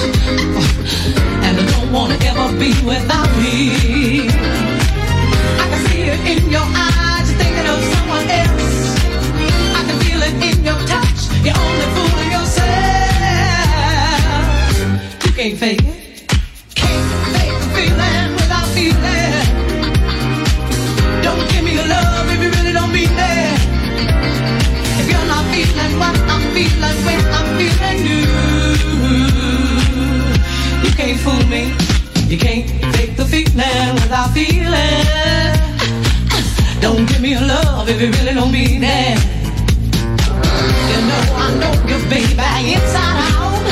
[1.43, 4.29] And I don't wanna ever be without me.
[5.57, 7.04] I can see it in your eyes,
[11.45, 12.65] you're only fooling yourself.
[15.25, 15.95] You can't fake it.
[16.73, 19.45] Can't fake the feeling without feeling.
[21.21, 23.59] Don't give me your love if you really don't mean it.
[24.99, 28.25] If you're not feeling what I'm feeling when I'm feeling you,
[30.83, 31.61] you can't fool me.
[32.27, 32.65] You can't
[32.95, 35.05] fake the feeling without feeling.
[36.81, 39.34] Don't give me your love if you really don't mean it.
[41.65, 43.65] Know baby, inside out.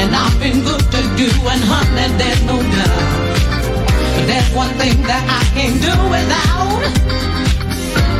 [0.00, 3.36] And I've been good to you, and honey, there's no doubt.
[4.14, 6.82] But there's one thing that I can't do without.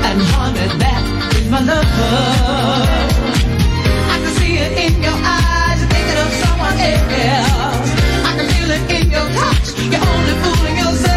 [0.09, 1.03] And honey, that
[1.39, 1.87] is my love.
[4.13, 7.91] I can see it in your eyes, you're thinking of someone else.
[8.29, 11.17] I can feel it in your touch, you're only fooling yourself.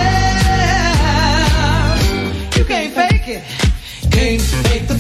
[2.58, 3.19] You can't fake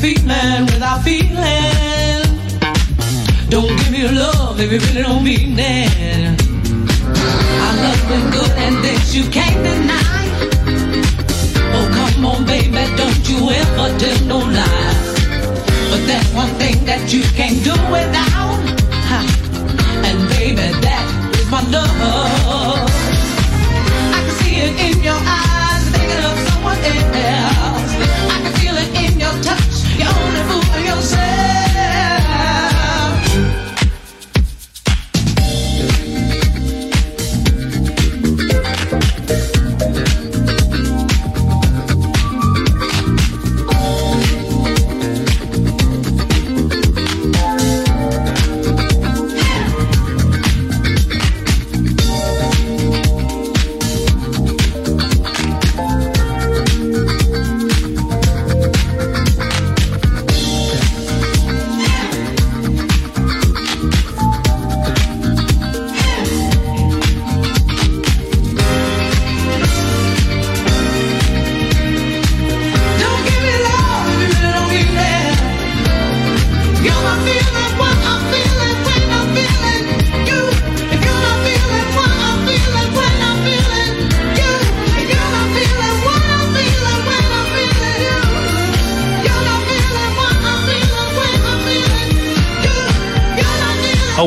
[0.01, 2.23] the feeling without feeling.
[3.49, 6.41] Don't give me love if you really don't mean it.
[7.65, 10.25] I love you good and this you can't deny.
[11.75, 14.95] Oh, come on, baby, don't you ever tell no lie.
[15.89, 18.59] But that's one thing that you can't do without.
[20.07, 22.89] And baby, that is my love.
[24.15, 27.48] I can see it in your eyes, thinking of someone else.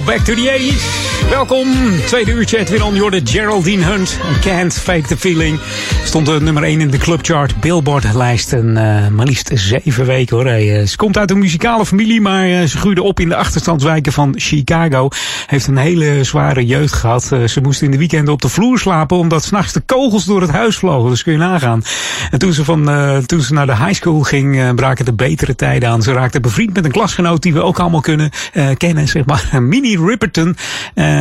[0.07, 1.12] Back to the 80s.
[1.33, 1.69] Welkom,
[2.07, 2.95] tweede uurtje Edwin on.
[2.95, 4.19] Jorde Geraldine Hunt.
[4.41, 5.59] Can't fake the feeling.
[6.05, 7.61] Stond de nummer 1 in de clubchart.
[7.61, 8.77] Billboard lijsten.
[8.77, 10.47] eh maar liefst zeven weken hoor.
[10.47, 14.13] Eh, ze komt uit een muzikale familie, maar eh, ze groeide op in de achterstandswijken
[14.13, 15.09] van Chicago.
[15.47, 17.33] Heeft een hele zware jeugd gehad.
[17.33, 20.41] Eh, ze moest in de weekenden op de vloer slapen omdat s'nachts de kogels door
[20.41, 21.11] het huis vlogen.
[21.11, 21.83] Dus kun je nagaan.
[22.31, 22.91] En toen ze, van,
[23.27, 26.03] toen ze naar de high school ging, braken de betere tijden aan.
[26.03, 28.31] Ze raakte bevriend met een klasgenoot die we ook allemaal kunnen
[28.77, 29.49] kennen, zeg maar.
[29.63, 30.57] Minnie Riperton.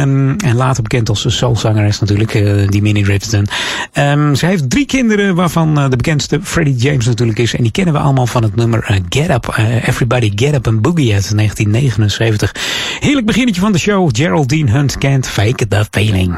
[0.01, 3.47] Ehm, en later bekend als soulzangeres natuurlijk, eh, die Minnie Riperton.
[3.93, 7.55] Ehm, ze heeft drie kinderen, waarvan eh, de bekendste Freddie James natuurlijk is.
[7.55, 9.55] En die kennen we allemaal van het nummer eh, Get Up.
[9.85, 12.55] Everybody Get Up and Boogie uit 1979.
[12.99, 14.09] Heerlijk beginnetje van de show.
[14.11, 16.35] Geraldine Hunt Can't Fake the Feeling.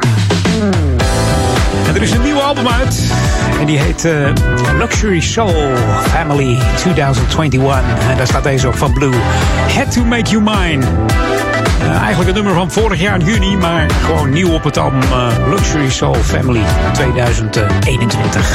[1.88, 3.12] En er is een nieuw album uit.
[3.60, 4.14] En die heet eh,
[4.78, 5.76] Luxury Soul
[6.10, 7.82] Family 2021.
[8.10, 9.14] En daar staat deze op van Blue.
[9.76, 10.86] Had to make you mine.
[11.84, 15.02] Eh, eigenlijk een nummer van vorig jaar in juni, maar gewoon nieuw op het album
[15.02, 16.64] eh, Luxury Soul Family
[16.94, 18.46] 2021.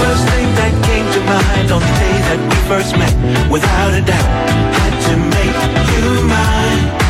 [0.00, 3.14] First thing that came to mind on the day that we first met,
[3.50, 4.50] without a doubt,
[4.80, 5.56] had to make
[5.92, 7.00] you mine.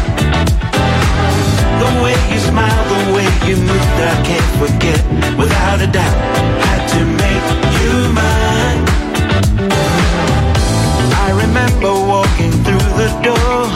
[1.79, 5.01] The way you smile, the way you moved, I can't forget.
[5.71, 6.19] Without a doubt.
[6.67, 7.47] Had to make
[7.79, 8.83] you mine.
[11.15, 13.71] I remember walking through the door.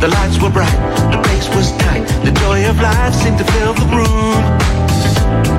[0.00, 0.78] The lights were bright,
[1.10, 2.06] the place was tight.
[2.24, 4.42] The joy of life seemed to fill the room.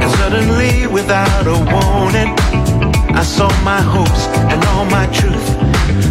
[0.01, 2.31] And suddenly, without a warning,
[3.13, 5.47] I saw my hopes and all my truth.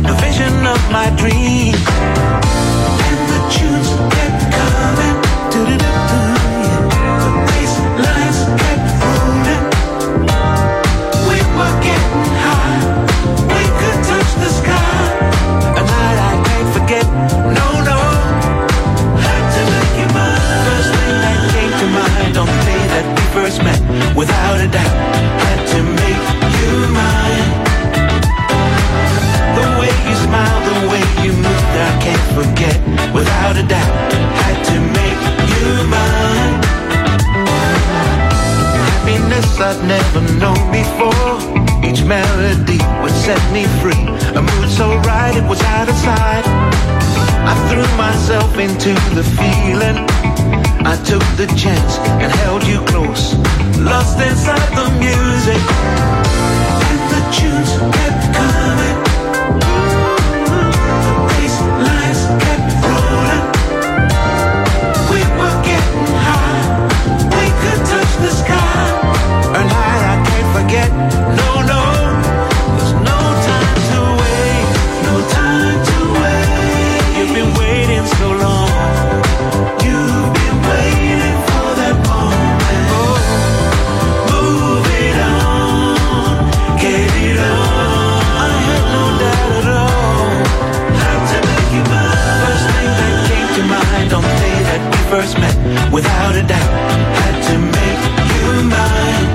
[0.05, 1.75] The vision of my dream.
[3.09, 5.17] And the tunes kept coming.
[5.53, 6.54] Do-do-do-do,
[23.55, 24.17] first met.
[24.17, 24.97] Without a doubt.
[25.45, 26.25] Had to make
[26.59, 27.49] you mine.
[29.59, 32.77] The way you smile, the way you moved, I can't forget.
[33.13, 34.13] Without a doubt.
[34.41, 36.55] Had to make you mine.
[38.89, 41.35] Happiness I'd never known before.
[41.85, 44.05] Each melody would set me free.
[44.35, 46.45] A mood so right, it was out of sight.
[47.47, 50.34] I threw myself into the feeling.
[50.87, 53.35] I took the chance and held you close.
[53.79, 55.63] Lost inside the music.
[56.91, 59.04] And the tunes kept coming.
[95.15, 95.55] First met.
[95.93, 96.73] Without a doubt.
[97.21, 99.27] Had to make you mine.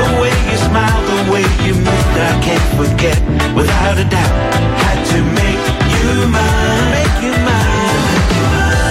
[0.00, 3.16] The way you smile, the way you moved, I can't forget.
[3.56, 4.34] Without a doubt,
[4.84, 6.88] had to make you mine.
[6.98, 8.04] Make you mine.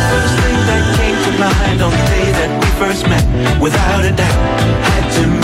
[0.09, 3.25] First thing that came to mind on the day that we first met.
[3.61, 4.39] Without a doubt,
[4.89, 5.38] had to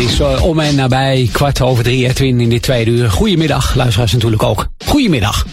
[0.00, 3.10] is eh, om en nabij kwart over drie, Edwin, in dit tweede uur.
[3.10, 4.68] Goedemiddag, luisteraars natuurlijk ook.
[4.84, 5.46] Goedemiddag.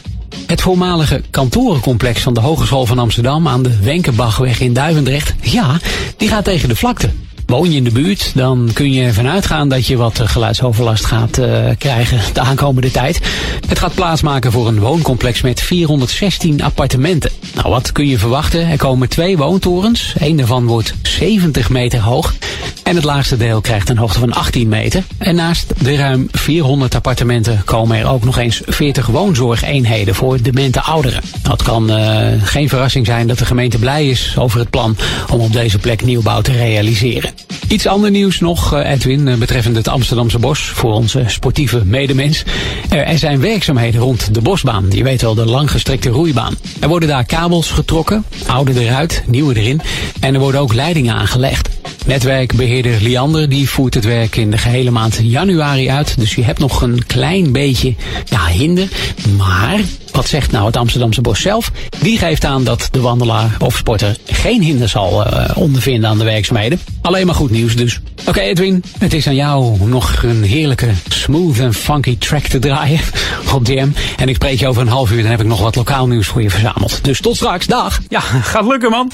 [0.46, 5.80] Het voormalige kantorencomplex van de Hogeschool van Amsterdam aan de Wenkenbachweg in Duivendrecht, ja,
[6.18, 7.10] die gaat tegen de vlakte.
[7.46, 11.06] Woon je in de buurt, dan kun je ervan uitgaan dat je wat eh, geluidsoverlast
[11.06, 13.20] gaat eh, krijgen de aankomende tijd.
[13.68, 17.32] Het gaat plaatsmaken voor een wooncomplex met 416 appartementen.
[17.56, 18.68] Nou, wat kun je verwachten?
[18.68, 20.14] Er komen twee woontorens.
[20.20, 22.34] Eén daarvan wordt 70 meter hoog.
[22.88, 25.04] En het laagste deel krijgt een hoogte van 18 meter.
[25.18, 30.82] En naast de ruim 400 appartementen komen er ook nog eens 40 woonzorgeenheden voor demente
[30.82, 31.22] ouderen.
[31.50, 34.98] Het kan eh, geen verrassing zijn dat de gemeente blij is over het plan
[35.32, 37.32] om op deze plek nieuwbouw te realiseren.
[37.68, 42.44] Iets ander nieuws nog, eh, Edwin, eh, betreffende het Amsterdamse bos voor onze sportieve medemens.
[42.90, 44.86] Er, zijn werkzaamheden rond de bosbaan.
[44.90, 46.56] Je weet wel, de langgestrekte roeibaan.
[46.80, 49.82] Er worden daar kabels getrokken, oude eruit, nieuwe erin.
[50.20, 51.70] En er worden ook leidingen aangelegd.
[52.78, 56.20] Netwerkbeheerder Liander die voert het werk in de gehele maand januari uit.
[56.20, 57.96] Dus je hebt nog een klein beetje
[58.26, 58.88] ja, hinder.
[59.38, 59.80] Maar
[60.12, 61.72] wat zegt nou het Amsterdamse Bos zelf?
[62.00, 66.24] Die geeft aan dat de wandelaar of sporter geen hinder zal eh, ondervinden aan de
[66.24, 66.80] werkzaamheden.
[67.02, 68.00] Alleen maar goed nieuws dus.
[68.26, 73.00] Oké Edwin, het is aan jou nog een heerlijke smooth en funky track te draaien
[73.56, 73.90] op DM.
[74.18, 76.28] En ik spreek je over een half uur, dan heb ik nog wat lokaal nieuws
[76.28, 77.00] voor je verzameld.
[77.04, 78.00] Dus tot straks, dag!
[78.10, 78.20] Ja,
[78.52, 79.12] gaat lukken man.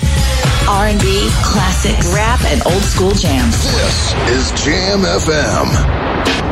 [0.65, 1.05] R&B,
[1.41, 3.55] classics, rap and old school jams.
[3.61, 6.42] This is Jam FM.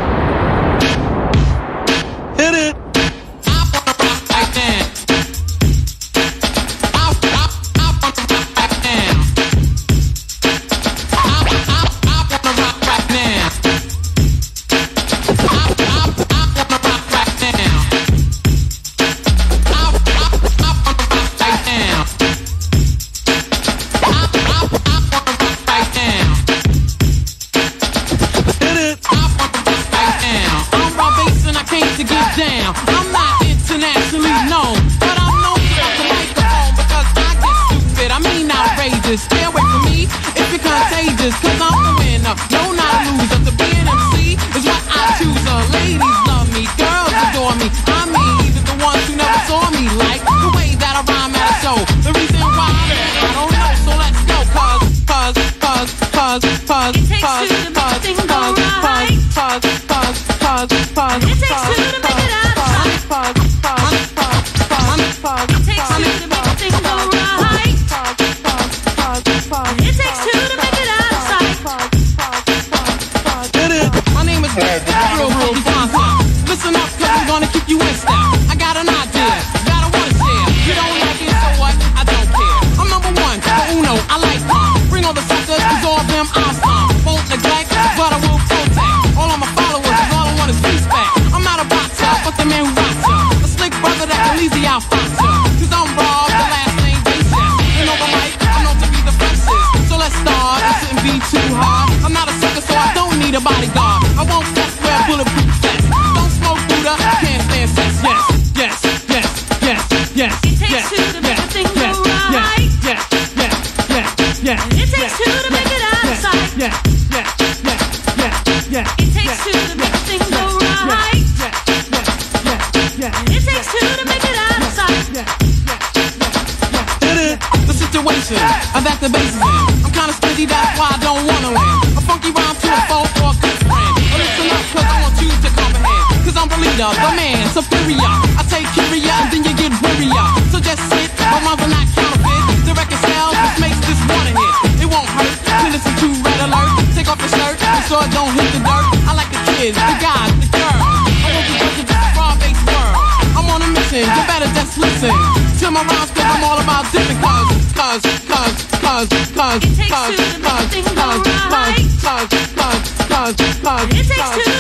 [163.93, 164.50] It takes two.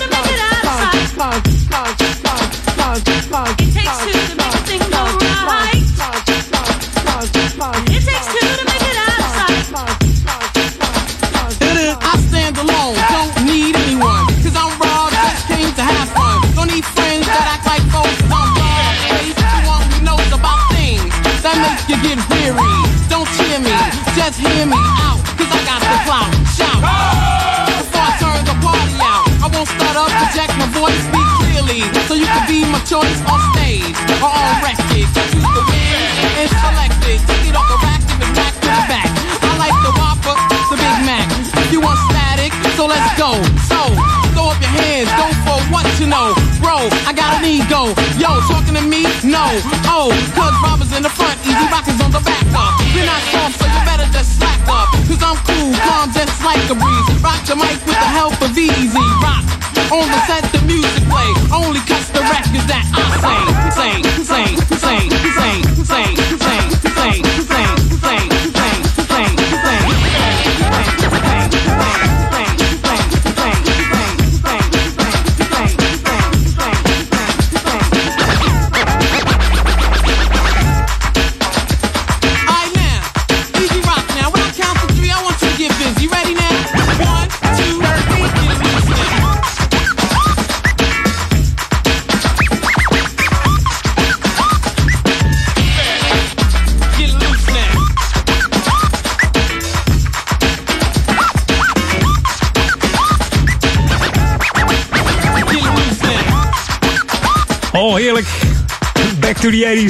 [109.51, 109.89] early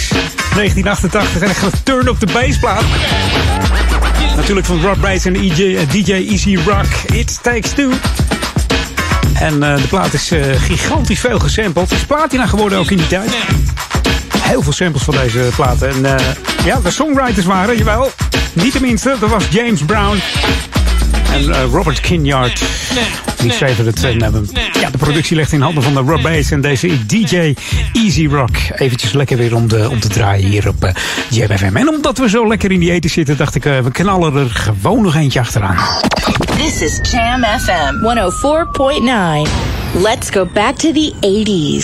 [0.55, 1.41] 1988.
[1.41, 2.83] En ik ga Turn Up de bassplaat.
[4.35, 6.85] Natuurlijk van Rob Bates en DJ, eh, DJ Easy Rock.
[7.13, 7.89] It Takes Two.
[9.33, 11.89] En eh, de plaat is eh, gigantisch veel gesampled.
[11.89, 13.31] Het is platina geworden ook in die tijd.
[14.37, 15.89] Heel veel samples van deze platen.
[15.89, 16.19] En
[16.65, 18.11] ja, de songwriters waren, jawel,
[18.53, 19.15] niet tenminste.
[19.19, 20.19] Dat was James Brown
[21.33, 22.61] en Robert Kinyard.
[23.41, 27.53] De Ja, de productie ligt in handen van de Rob Bass en deze DJ
[27.93, 28.55] Easy Rock.
[28.75, 30.93] Eventjes lekker weer om, de, om te draaien hier op eh,
[31.29, 31.75] Jam FM.
[31.75, 34.49] En omdat we zo lekker in die eten zitten, dacht ik, eh, we knallen er
[34.49, 35.77] gewoon nog eentje achteraan.
[36.57, 39.49] This is Jam FM 104.9.
[40.01, 41.83] Let's go back to the 80s.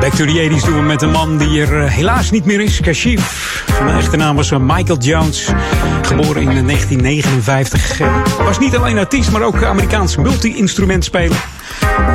[0.00, 2.60] Back to the 80s doen we met een man die er eh, helaas niet meer
[2.60, 3.51] is, Kashif.
[3.84, 5.48] Mijn echte naam was eh, Michael Jones.
[6.02, 8.00] Geboren in eh, 1959.
[8.00, 11.36] Eh, was niet alleen artiest, maar ook Amerikaans multi-instrumentspeler.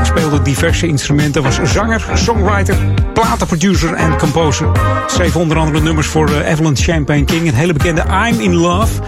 [0.04, 2.76] Speelde diverse instrumenten, was zanger, songwriter,
[3.14, 4.68] platenproducer en composer.
[5.08, 9.02] Schreef onder andere nummers voor Evelyn Champagne King, Een hele bekende I'm in Love.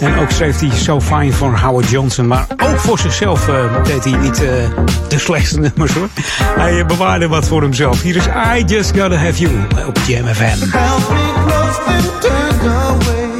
[0.00, 2.26] En ook schreef hij So Fine voor Howard Johnson.
[2.26, 3.48] Maar ook voor zichzelf
[3.84, 4.36] deed hij niet
[5.08, 6.08] de slechtste nummers hoor.
[6.56, 8.02] Hij bewaarde wat voor hemzelf.
[8.02, 9.52] Hier is I Just Gotta Have You
[9.86, 10.26] op Jam
[11.74, 13.33] Held me close and turned away.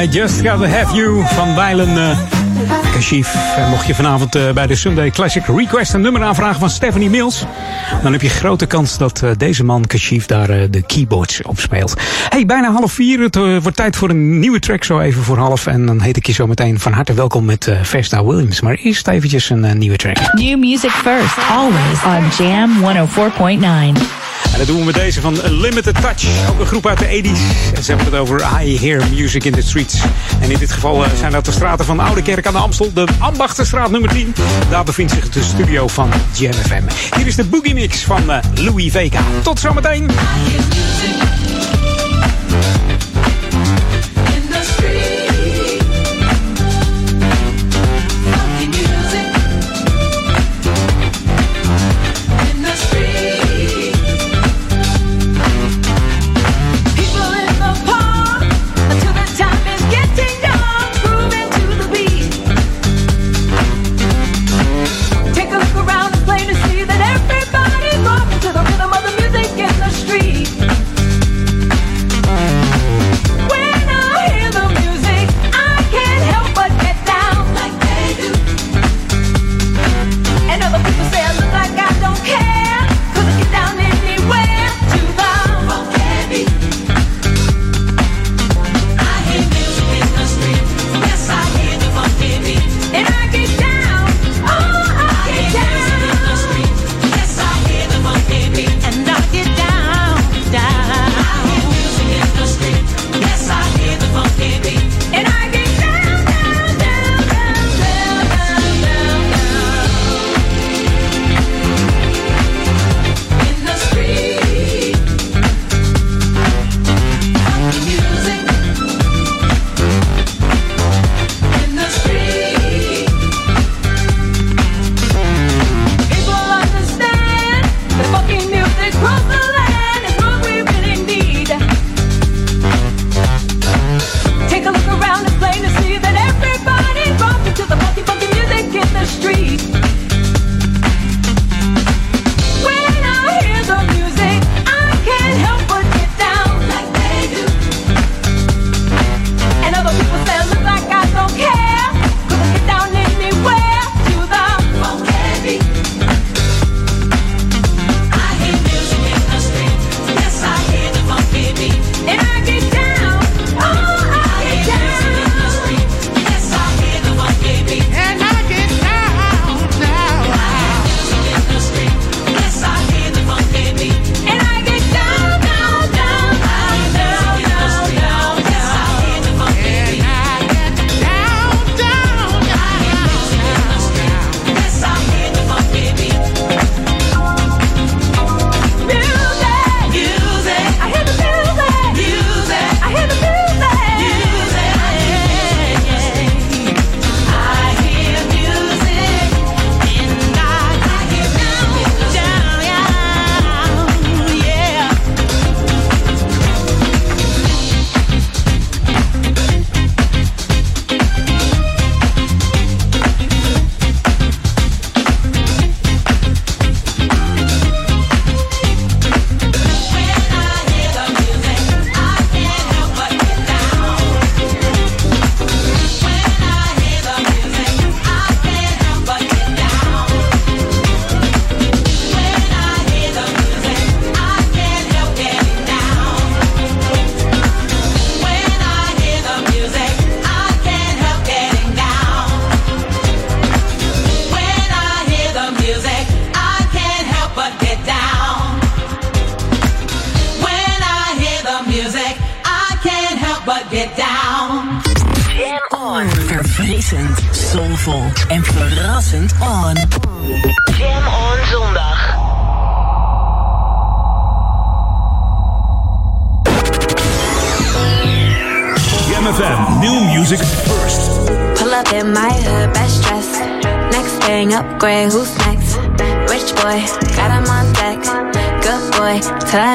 [0.00, 2.18] I Just Gotta Have You van Weilen uh,
[2.92, 3.34] Kashif.
[3.56, 7.10] En mocht je vanavond uh, bij de Sunday Classic Request een nummer aanvragen van Stephanie
[7.10, 7.44] Mills,
[8.02, 11.94] dan heb je grote kans dat uh, deze man Kashif daar de keyboards op speelt.
[12.28, 13.20] Hey, bijna half vier.
[13.20, 15.66] Het wordt tijd voor een nieuwe track zo even voor half.
[15.66, 18.60] En dan heet ik je zo meteen van harte welkom met Vesta Williams.
[18.60, 20.32] Maar eerst eventjes een nieuwe track.
[20.32, 22.70] New music first, always on Jam
[23.96, 24.29] 104.9.
[24.52, 26.48] En dat doen we met deze van Limited Touch.
[26.50, 27.74] Ook een groep uit de 80s.
[27.74, 29.94] En ze hebben het over I Hear Music in the Streets.
[30.40, 32.92] En in dit geval zijn dat de straten van Oude Kerk aan de Amstel.
[32.92, 34.34] De Ambachtenstraat nummer 10.
[34.70, 36.82] Daar bevindt zich de studio van Jam FM.
[37.16, 38.22] Hier is de Boogie Mix van
[38.54, 39.22] Louis Vega.
[39.42, 40.10] Tot zometeen.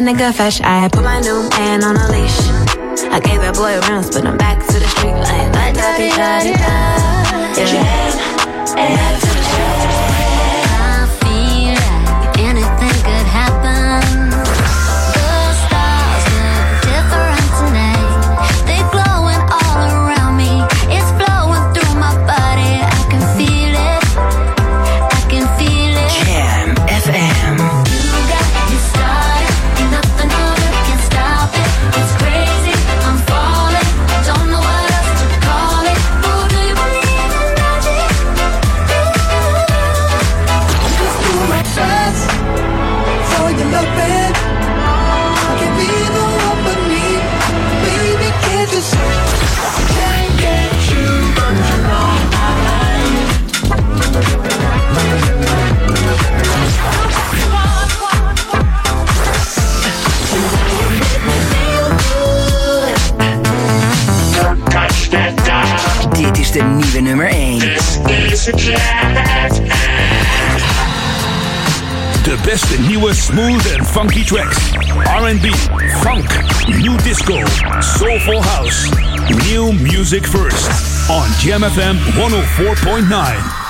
[0.02, 0.62] Nigga fresh.
[0.62, 2.40] I put my new man on a leash.
[3.14, 6.00] I gave that boy a rounds, but I'm back to the street like da da
[6.10, 6.58] da da
[7.54, 7.72] da.
[8.76, 9.25] Yeah.
[66.96, 67.60] The nummer 1.
[72.24, 74.72] De beste nieuwe smooth and funky tracks.
[75.06, 75.52] R&B,
[76.02, 76.26] funk,
[76.70, 77.44] new disco,
[77.82, 78.90] soulful house.
[79.50, 80.70] New music first
[81.10, 83.66] on GMFM 104.9.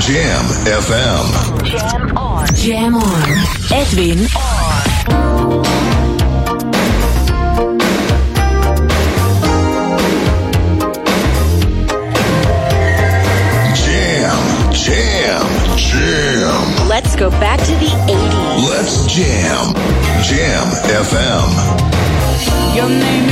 [0.00, 1.26] Jam FM.
[1.46, 2.46] Oh Jam on.
[2.54, 3.22] Jam on.
[3.70, 4.49] Edwin on.
[22.76, 23.29] Your name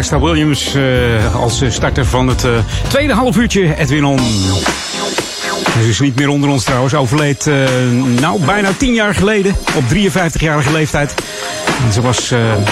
[0.00, 2.50] Presta Williams eh, als eh, starter van het uh,
[2.88, 3.76] tweede halfuurtje.
[3.76, 4.18] Edwin On.
[5.70, 6.94] Hij is niet meer onder ons trouwens.
[6.94, 7.54] Overleed uh,
[8.20, 9.56] nou bijna tien jaar geleden.
[9.76, 11.14] Op 53-jarige leeftijd.
[11.92, 12.28] Ze was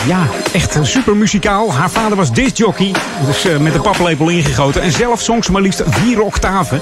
[0.06, 1.72] ja, echt super muzikaal.
[1.72, 2.94] Haar vader was discjockey,
[3.26, 4.82] dus met de paplepel ingegoten.
[4.82, 6.80] En zelf zong ze maar liefst vier octaven.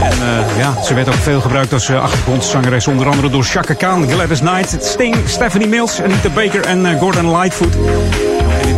[0.00, 0.18] En
[0.58, 2.86] ja, ze werd ook veel gebruikt als achtergrondzangeres.
[2.86, 7.76] Onder andere door Chaka Khan, Gladys Knight, Sting, Stephanie Mills, Anita Baker en Gordon Lightfoot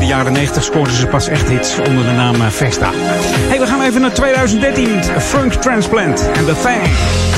[0.08, 2.90] jaren 90 scoorden ze pas echt hits onder de naam eh, Vesta.
[2.94, 5.02] Hey, we gaan even naar 2013.
[5.04, 7.37] Funk Transplant and The Fang.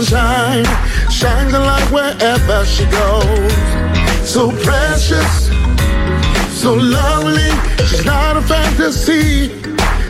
[0.00, 0.64] sunshine,
[1.10, 3.52] shines a light wherever she goes.
[4.26, 5.48] So precious,
[6.48, 7.50] so lovely.
[7.86, 9.50] She's not a fantasy,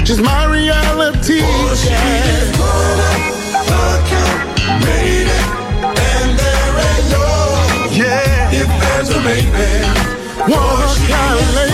[0.05, 1.41] she's my reality.
[1.43, 3.27] Oh, she is one of
[3.71, 5.39] a kind lady.
[5.83, 7.27] And there ain't no
[7.91, 8.61] yeah.
[8.61, 9.71] if there's a maybe.
[10.43, 11.72] One of a lady.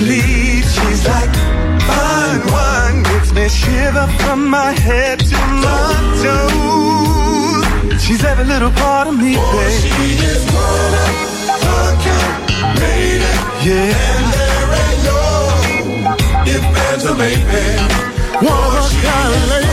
[0.00, 1.34] Believe she's like
[1.88, 7.64] fine wine, makes me shiver from my head to my toes.
[8.02, 9.80] She's every little part of me, baby.
[9.84, 11.14] She is one of
[11.76, 13.32] a kind lady.
[13.66, 13.92] Yeah.
[14.08, 15.22] And there ain't no
[16.54, 17.64] if there's a maybe.
[18.40, 19.68] One of a kind lady.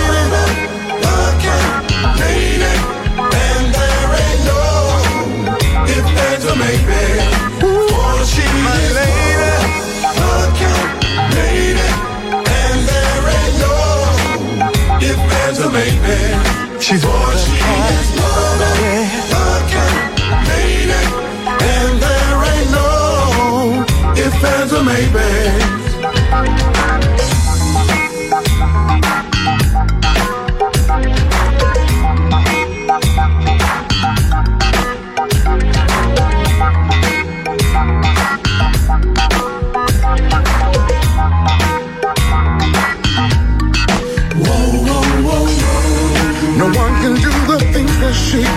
[2.21, 2.73] Lady.
[3.43, 4.63] And there ain't no
[5.95, 7.46] if there's a maybe.
[15.77, 16.79] There's a maybe.
[16.79, 20.15] She's for she is one of a kind
[20.47, 21.03] lady.
[21.73, 23.85] And there ain't no
[24.15, 26.76] if there's a maybe.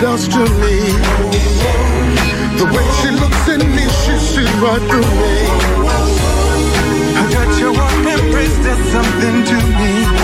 [0.01, 0.77] Does to me.
[2.57, 5.37] The way she looks at me, she sees right through me.
[7.21, 10.20] I got your warm embrace, there's something to me.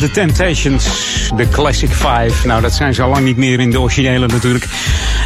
[0.00, 0.84] De Temptations,
[1.36, 2.46] de Classic Five.
[2.46, 4.64] Nou, dat zijn ze al lang niet meer in de originele natuurlijk.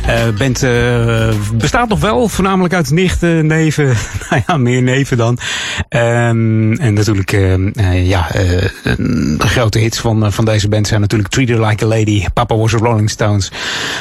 [0.06, 3.84] Eh band eh, bestaat nog wel, voornamelijk uit nichten, neven.
[4.30, 5.38] nou ja, meer neven dan.
[5.88, 8.42] Ehm, en natuurlijk, eh, ja, eh,
[9.38, 12.24] de grote hits van, eh, van deze band zijn natuurlijk Treat Her Like a Lady,
[12.34, 13.52] Papa Was a Rolling Stones.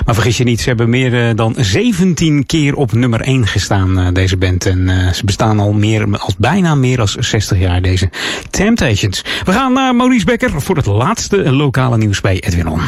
[0.06, 4.38] Maar vergis je niet, ze hebben meer dan 17 keer op nummer 1 gestaan, deze
[4.38, 4.66] band.
[4.66, 8.10] En ze bestaan al meer, als bijna meer dan 60 jaar, deze
[8.50, 9.24] Temptations.
[9.44, 12.82] We gaan naar Maurice Becker voor het laatste lokale nieuws bij Edwin On.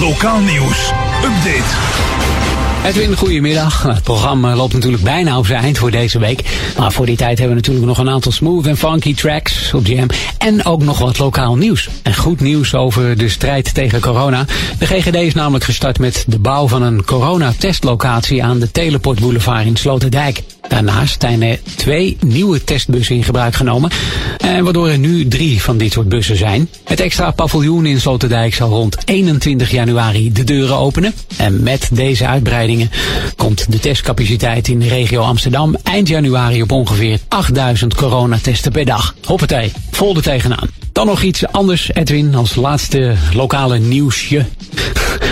[0.00, 0.92] Lokaal nieuws.
[1.24, 2.41] Update.
[2.84, 3.82] Edwin, goedemiddag.
[3.94, 6.42] Het programma loopt natuurlijk bijna op zijn eind voor deze week.
[6.78, 9.86] Maar voor die tijd hebben we natuurlijk nog een aantal smooth en funky tracks op
[9.86, 10.06] Jam.
[10.38, 11.88] En ook nog wat lokaal nieuws.
[12.02, 14.44] En goed nieuws over de strijd tegen corona.
[14.78, 19.66] De GGD is namelijk gestart met de bouw van een coronatestlocatie aan de Teleport Boulevard
[19.66, 20.42] in Sloterdijk.
[20.72, 23.90] Daarnaast zijn er twee nieuwe testbussen in gebruik genomen.
[24.38, 26.68] En waardoor er nu drie van dit soort bussen zijn.
[26.84, 31.14] Het extra paviljoen in Sloterdijk zal rond 21 januari de deuren openen.
[31.36, 32.90] En met deze uitbreidingen
[33.36, 39.14] komt de testcapaciteit in de regio Amsterdam eind januari op ongeveer 8000 coronatesten per dag.
[39.24, 40.68] Hoppatee, vol er tegenaan.
[40.92, 44.46] Dan nog iets anders, Edwin, als laatste lokale nieuwsje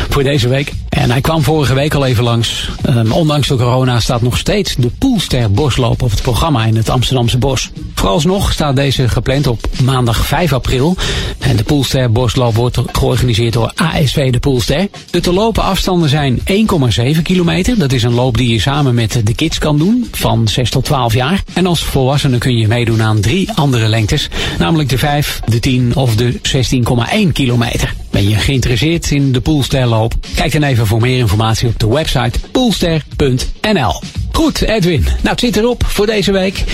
[0.08, 0.72] voor deze week.
[0.88, 2.70] En hij kwam vorige week al even langs.
[2.88, 6.88] Um, ondanks de corona staat nog steeds de Poelster Bosloop op het programma in het
[6.88, 7.70] Amsterdamse Bos.
[7.94, 10.96] Vooralsnog staat deze gepland op maandag 5 april.
[11.38, 14.88] En de Poelster Bosloop wordt georganiseerd door ASV de Poelster.
[15.10, 17.78] De te lopen afstanden zijn 1,7 kilometer.
[17.78, 20.84] Dat is een loop die je samen met de kids kan doen, van 6 tot
[20.84, 21.42] 12 jaar.
[21.52, 24.28] En als volwassene kun je meedoen aan drie andere lengtes.
[24.58, 27.94] Namelijk de 5, de 10 of de 16,1 kilometer.
[28.10, 29.40] Ben je geïnteresseerd in de
[30.34, 34.00] Kijk dan even voor meer informatie op de website poelster.nl.
[34.32, 35.02] Goed, Edwin.
[35.02, 36.64] Nou, het zit erop voor deze week.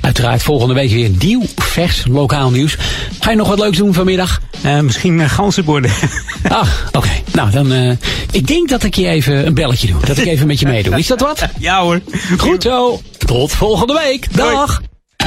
[0.00, 2.76] Uiteraard volgende week weer nieuw, vers, lokaal nieuws.
[3.20, 4.40] Ga je nog wat leuks doen vanmiddag?
[4.64, 5.90] Uh, misschien uh, ganzenborden.
[6.48, 6.96] ah, oké.
[6.96, 7.22] Okay.
[7.32, 7.72] Nou, dan...
[7.72, 7.90] Uh,
[8.30, 10.00] ik denk dat ik je even een belletje doe.
[10.04, 10.98] Dat ik even met je meedoe.
[10.98, 11.48] Is dat wat?
[11.58, 12.00] ja hoor.
[12.38, 13.00] Goed zo.
[13.18, 14.36] Tot volgende week.
[14.36, 14.82] Dag.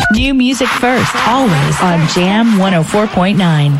[0.09, 3.79] New music first, always on Jam 104.9.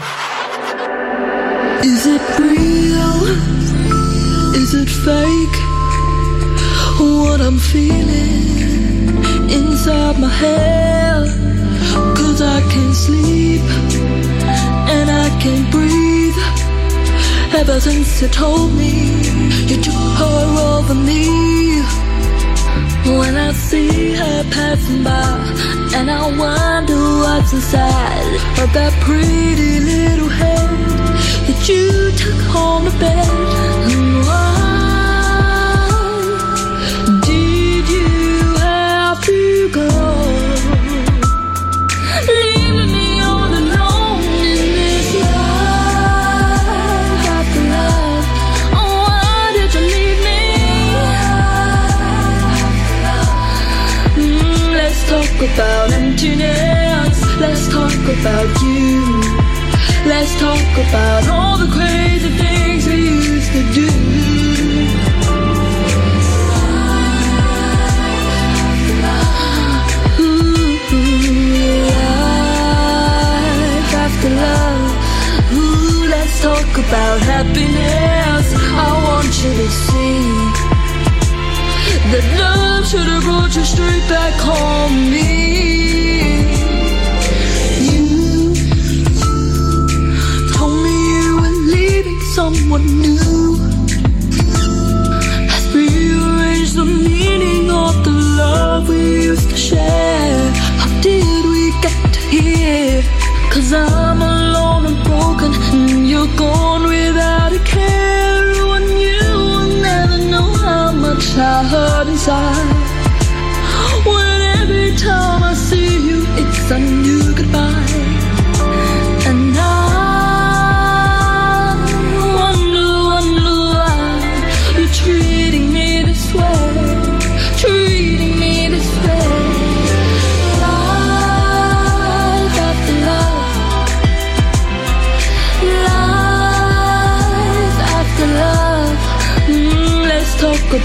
[1.82, 2.94] Is it real?
[4.61, 5.57] Is it fake?
[6.98, 8.56] What I'm feeling
[9.52, 11.27] inside my head.
[12.15, 13.61] Cause I can't sleep
[14.95, 16.40] and I can't breathe.
[17.60, 18.94] Ever since you told me
[19.69, 21.82] you took her over me.
[23.19, 25.36] When I see her passing by,
[25.98, 28.34] and I wonder what's inside
[28.64, 30.69] of that pretty little head
[31.48, 33.35] that you took home to bed.
[58.26, 59.06] About you.
[60.10, 63.89] Let's talk about all the crazy things we used to do.
[70.19, 70.77] Ooh,
[73.06, 74.91] life after love.
[75.53, 78.45] Ooh, let's talk about happiness.
[78.85, 80.22] I want you to see
[82.11, 86.14] that love should have brought you straight back home me.
[92.73, 93.55] New.
[95.51, 100.51] Has rearranged the meaning of the love we used to share.
[100.79, 103.03] How did we get to here?
[103.51, 108.51] Cause I'm alone and broken, and you're gone without a care.
[108.75, 112.74] And you will never know how much I hurt inside.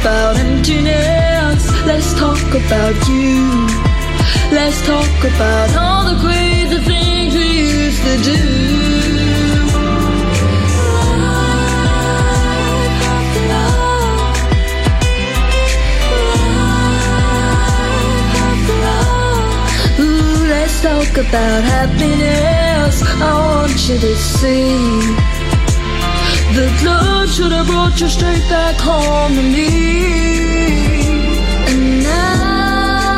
[0.01, 1.63] About emptiness.
[1.85, 3.67] Let's talk about you.
[4.51, 8.41] Let's talk about all the crazy things we used to do.
[20.49, 23.03] Let's talk about happiness.
[23.03, 25.30] I want you to see
[26.57, 29.69] that love should have brought you straight back home to me.
[31.71, 33.13] And now,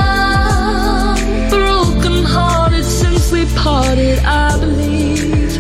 [1.49, 5.57] broken hearted since we parted, I believe.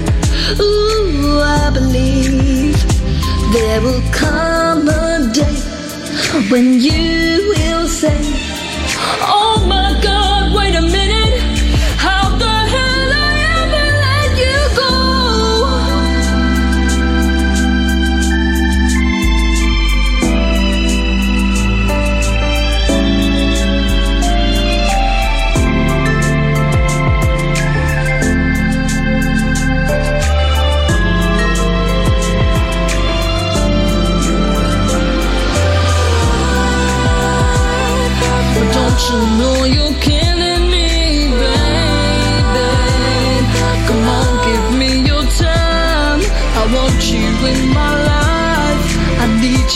[0.60, 2.76] Ooh, I believe
[3.52, 5.56] there will come a day
[6.50, 7.21] when you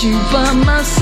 [0.02, 0.95] you by my.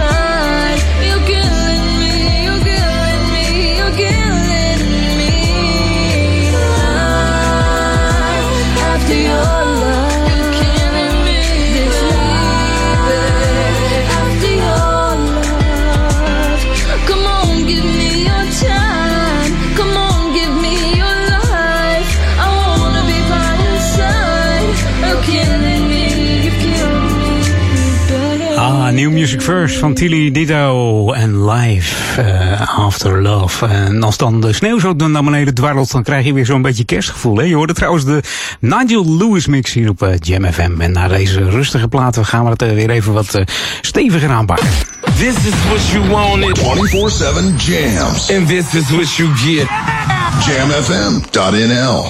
[28.95, 33.67] New Music verse van Tilly Dido en Live eh, After Love.
[33.67, 36.85] En als dan de sneeuw zo naar beneden dwarrelt, dan krijg je weer zo'n beetje
[36.85, 37.37] kerstgevoel.
[37.37, 37.45] Hè?
[37.45, 38.23] Je hoorde trouwens de
[38.61, 40.81] Nigel Lewis mix hier op eh, Jam FM.
[40.81, 43.41] En na deze rustige platen gaan we het eh, weer even wat
[43.81, 44.69] steviger aanpakken.
[45.19, 46.59] This is what you wanted.
[46.59, 46.63] 24-7
[47.57, 48.33] jams.
[48.33, 49.69] And this is what you get.
[50.47, 52.05] Jamfm.nl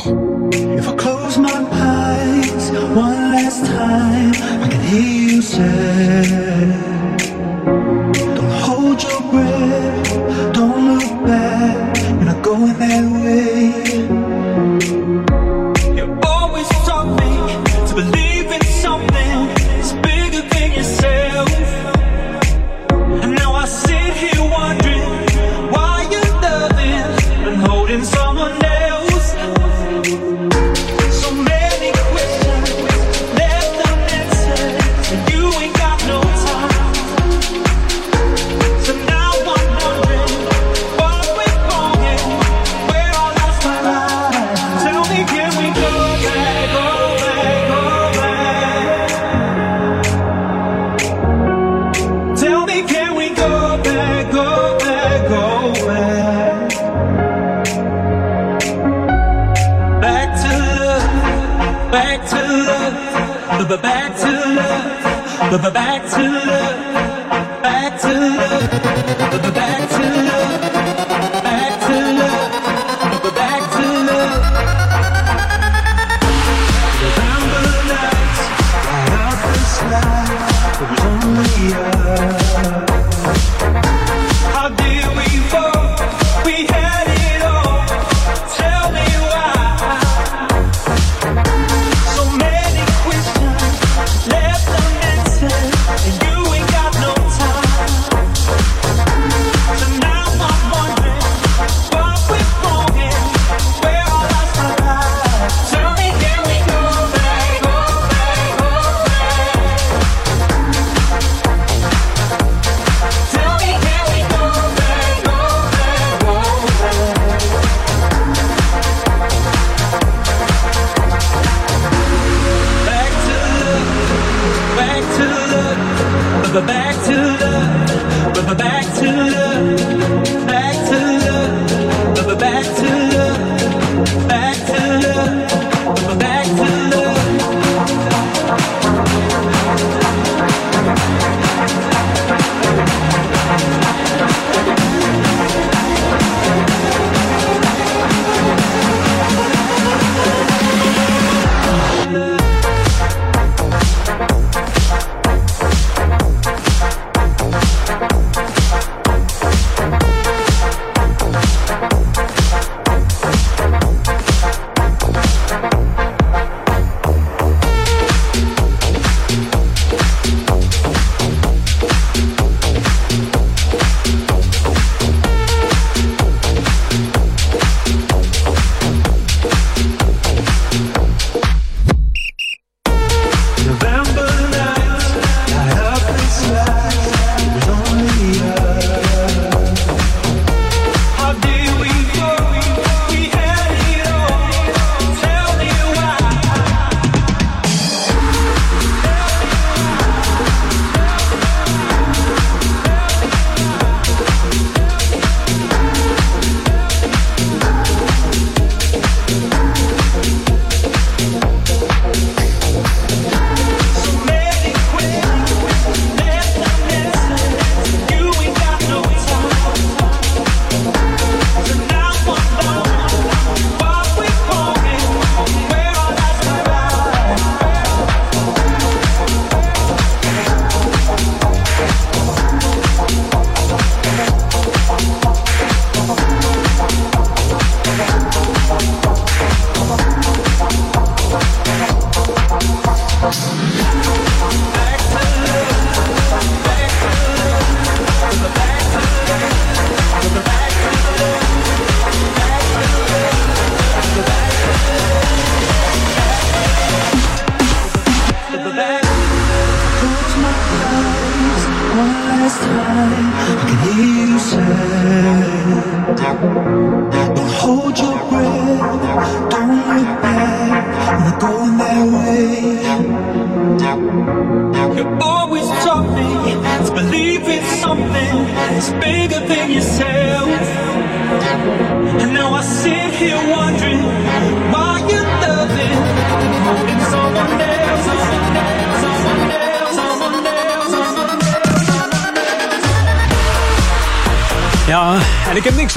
[0.76, 4.32] If I close my eyes one last time,
[4.64, 6.33] I can hear you say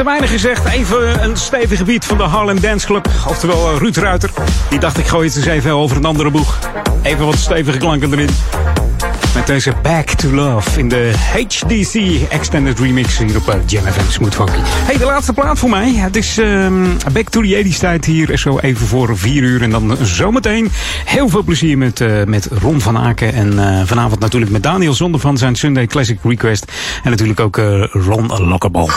[0.08, 0.66] weinig gezegd.
[0.66, 3.10] Even een stevig gebied van de Harlem Dance Club.
[3.28, 4.30] Oftewel eh, Ruud Ruiter.
[4.70, 6.60] Die dacht ik gooi het eens even over een andere boeg.
[7.02, 8.30] Even wat stevige klanken erin.
[9.36, 14.10] Met deze Back to Love in de HDC Extended Remix hier op eh, Jam FM
[14.10, 14.60] Smooth Funky.
[14.64, 15.94] Hey, de laatste plaat voor mij.
[15.94, 18.38] Het is ehm, Back to the 80s tijd hier.
[18.38, 19.62] Zo even voor vier uur.
[19.62, 20.72] En dan zometeen
[21.06, 23.34] heel veel plezier met, eh, met Ron van Aken.
[23.34, 26.72] En vanavond natuurlijk met Daniel Zonder van zijn Sunday Classic Request.
[27.04, 27.58] En natuurlijk ook
[27.92, 28.90] Ron Lockable.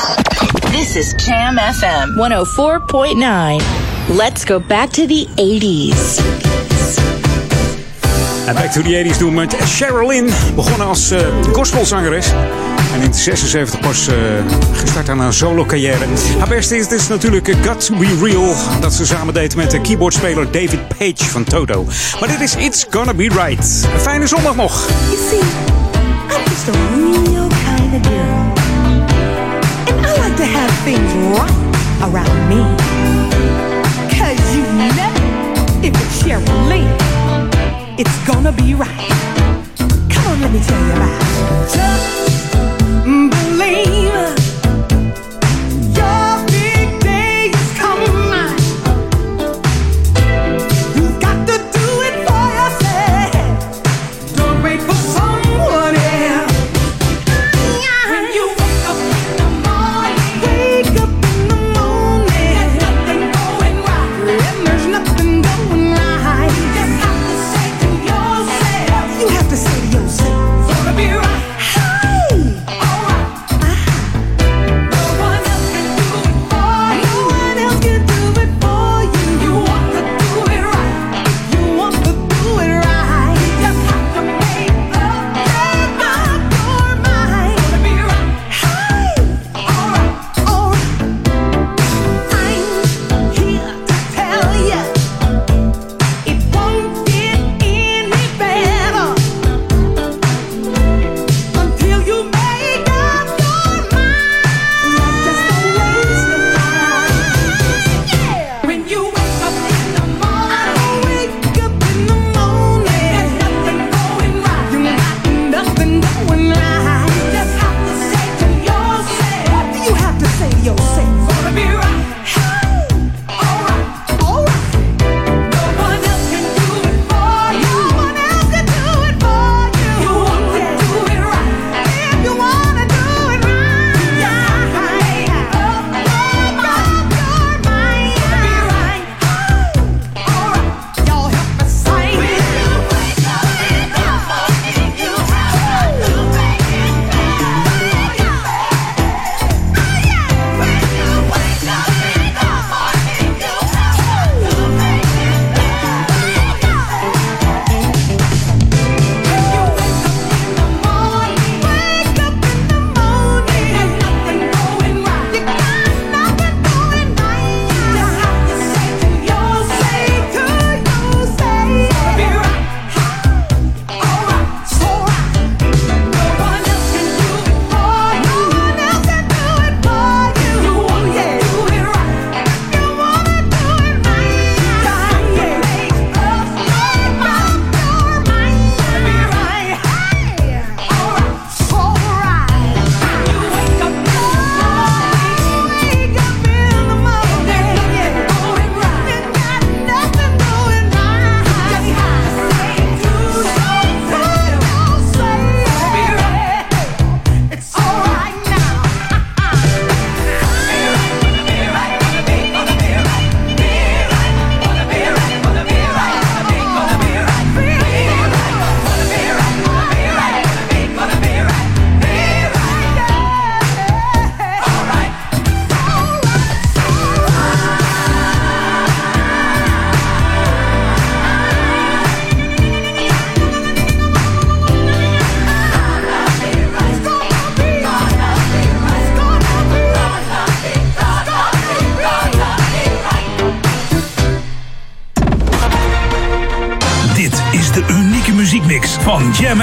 [0.70, 4.16] This is Jam FM 104.9.
[4.16, 6.18] Let's go back to the 80s.
[8.46, 10.30] En Back to the 80s doen we met Sherilyn.
[10.54, 11.20] Begonnen als eh,
[11.52, 12.26] gospelzangeres.
[12.94, 14.14] En in 76 pas eh,
[14.72, 16.04] gestart aan haar solo carrière.
[16.38, 18.54] Haar beste is dus natuurlijk eh, Got to Be Real.
[18.80, 21.86] Dat ze samen deed met de keyboardspeler David Page van Toto.
[22.20, 23.84] Maar dit is It's Gonna Be Right.
[23.94, 24.88] Een fijne zondag nog.
[25.08, 26.72] You see, I'm just a
[30.90, 32.60] things right around me.
[34.16, 34.62] Cause you
[34.98, 35.12] know,
[35.86, 36.50] if it's Cheryl
[37.96, 39.08] it's gonna be right.
[40.10, 42.19] Come on, let me tell you about it.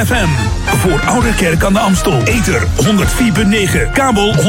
[0.07, 0.27] FM.
[0.77, 2.21] Voor Oude Kerk aan de Amstel.
[2.23, 4.41] Ether 104.9, kabel 103.3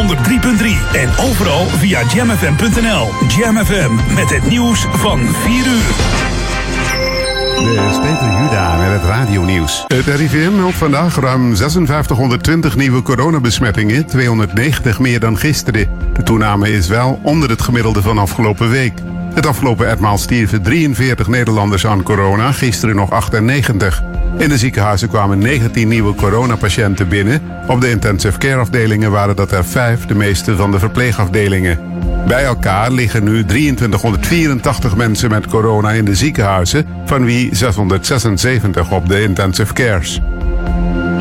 [0.93, 3.09] en overal via jamfm.nl.
[3.37, 5.95] Jam FM met het nieuws van 4 uur.
[7.65, 9.85] Dit is Peter Juda met het radionieuws.
[9.87, 15.89] Het RIVM meldt vandaag ruim 5620 nieuwe coronabesmettingen, 290 meer dan gisteren.
[16.13, 18.93] De toename is wel onder het gemiddelde van afgelopen week.
[19.35, 24.03] Het afgelopen etmaal stierven 43 Nederlanders aan corona, gisteren nog 98.
[24.37, 27.41] In de ziekenhuizen kwamen 19 nieuwe coronapatiënten binnen.
[27.67, 31.79] Op de intensive care afdelingen waren dat er 5, de meeste van de verpleegafdelingen.
[32.27, 39.09] Bij elkaar liggen nu 2384 mensen met corona in de ziekenhuizen, van wie 676 op
[39.09, 40.21] de intensive cares.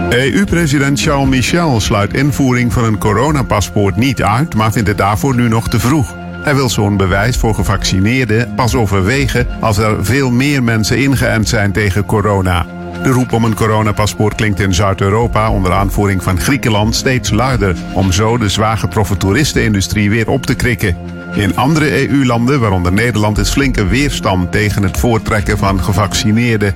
[0.09, 5.47] EU-president Charles Michel sluit invoering van een coronapaspoort niet uit, maar vindt het daarvoor nu
[5.47, 6.15] nog te vroeg.
[6.43, 11.71] Hij wil zo'n bewijs voor gevaccineerden pas overwegen als er veel meer mensen ingeënt zijn
[11.71, 12.65] tegen corona.
[13.07, 18.11] De roep om een coronapaspoort klinkt in Zuid-Europa onder aanvoering van Griekenland steeds luider, om
[18.11, 20.97] zo de zwaar getroffen toeristenindustrie weer op te krikken.
[21.33, 26.75] In andere EU-landen, waaronder Nederland, is flinke weerstand tegen het voortrekken van gevaccineerden.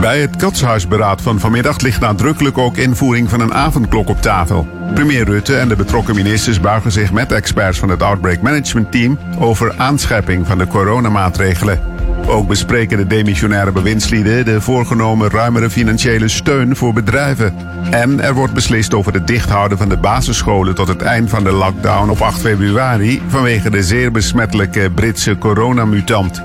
[0.00, 4.68] Bij het katshuisberaad van vanmiddag ligt nadrukkelijk ook invoering van een avondklok op tafel.
[4.94, 9.18] Premier Rutte en de betrokken ministers buigen zich met experts van het Outbreak Management Team
[9.38, 11.97] over aanscherping van de coronamaatregelen.
[12.28, 17.54] Ook bespreken de demissionaire bewindslieden de voorgenomen ruimere financiële steun voor bedrijven.
[17.90, 21.52] En er wordt beslist over het dichthouden van de basisscholen tot het eind van de
[21.52, 26.42] lockdown op 8 februari vanwege de zeer besmettelijke Britse coronamutant.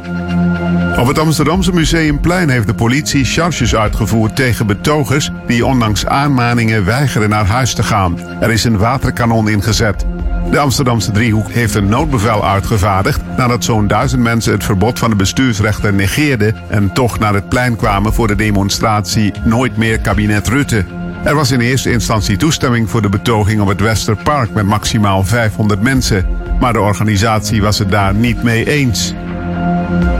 [0.99, 7.29] Op het Amsterdamse Museumplein heeft de politie charges uitgevoerd tegen betogers die ondanks aanmaningen weigeren
[7.29, 8.19] naar huis te gaan.
[8.39, 10.05] Er is een waterkanon ingezet.
[10.51, 15.15] De Amsterdamse driehoek heeft een noodbevel uitgevaardigd nadat zo'n duizend mensen het verbod van de
[15.15, 20.85] bestuursrechter negeerden en toch naar het plein kwamen voor de demonstratie Nooit meer kabinet Rutte.
[21.23, 25.81] Er was in eerste instantie toestemming voor de betoging op het Westerpark met maximaal 500
[25.81, 26.25] mensen,
[26.59, 29.13] maar de organisatie was het daar niet mee eens.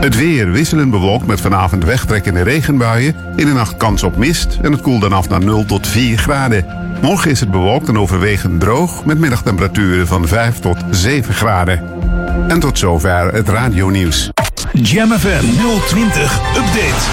[0.04, 3.16] Het weer wisselend bewolkt met vanavond wegtrekkende regenbuien.
[3.36, 6.18] In de nacht kans op mist en het koelt dan af naar 0 tot 4
[6.18, 6.83] graden.
[7.04, 12.02] Morgen is het bewolkt en overwegend droog met middagtemperaturen van 5 tot 7 graden.
[12.48, 14.30] En tot zover het radionieuws.
[14.74, 15.46] Jam FM
[15.88, 17.10] 020 Update.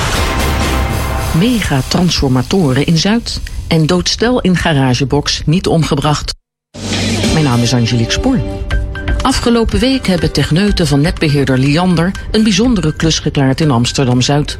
[1.38, 6.34] Mega transformatoren in Zuid en doodstel in garagebox niet omgebracht.
[7.32, 8.38] Mijn naam is Angelique Spoor.
[9.22, 14.56] Afgelopen week hebben techneuten van netbeheerder Liander een bijzondere klus geklaard in Amsterdam-Zuid.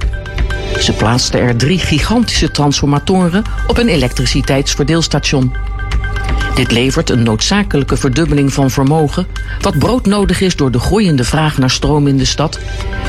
[0.79, 5.53] Ze plaatsten er drie gigantische transformatoren op een elektriciteitsverdeelstation.
[6.55, 9.27] Dit levert een noodzakelijke verdubbeling van vermogen,
[9.61, 12.59] wat broodnodig is door de groeiende vraag naar stroom in de stad.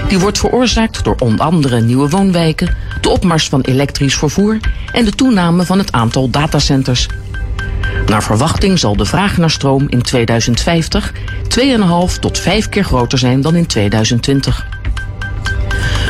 [0.08, 4.60] Die wordt veroorzaakt door onder andere nieuwe woonwijken, de opmars van elektrisch vervoer
[4.92, 7.08] en de toename van het aantal datacenters.
[8.06, 11.14] Naar verwachting zal de vraag naar stroom in 2050
[11.60, 14.66] 2,5 tot 5 keer groter zijn dan in 2020.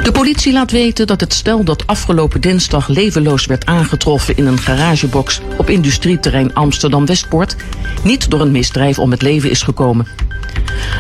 [0.04, 4.60] De politie laat weten dat het stel dat afgelopen dinsdag levenloos werd aangetroffen in een
[4.60, 7.56] garagebox op industrieterrein Amsterdam-Westpoort
[8.04, 10.08] niet door een misdrijf om het leven is gekomen.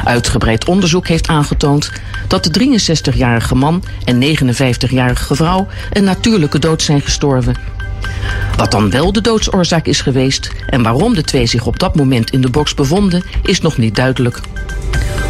[0.03, 1.91] Uitgebreid onderzoek heeft aangetoond
[2.28, 7.56] dat de 63-jarige man en 59-jarige vrouw een natuurlijke dood zijn gestorven.
[8.57, 12.32] Wat dan wel de doodsoorzaak is geweest en waarom de twee zich op dat moment
[12.32, 14.40] in de box bevonden, is nog niet duidelijk.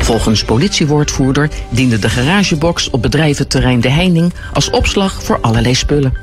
[0.01, 6.13] Volgens politiewoordvoerder diende de garagebox op bedrijventerrein De Heining als opslag voor allerlei spullen.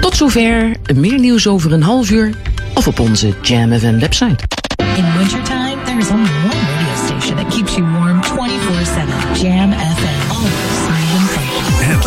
[0.00, 2.34] Tot zover, meer nieuws over een half uur
[2.74, 4.44] of op onze Jam FM website.
[4.96, 5.04] In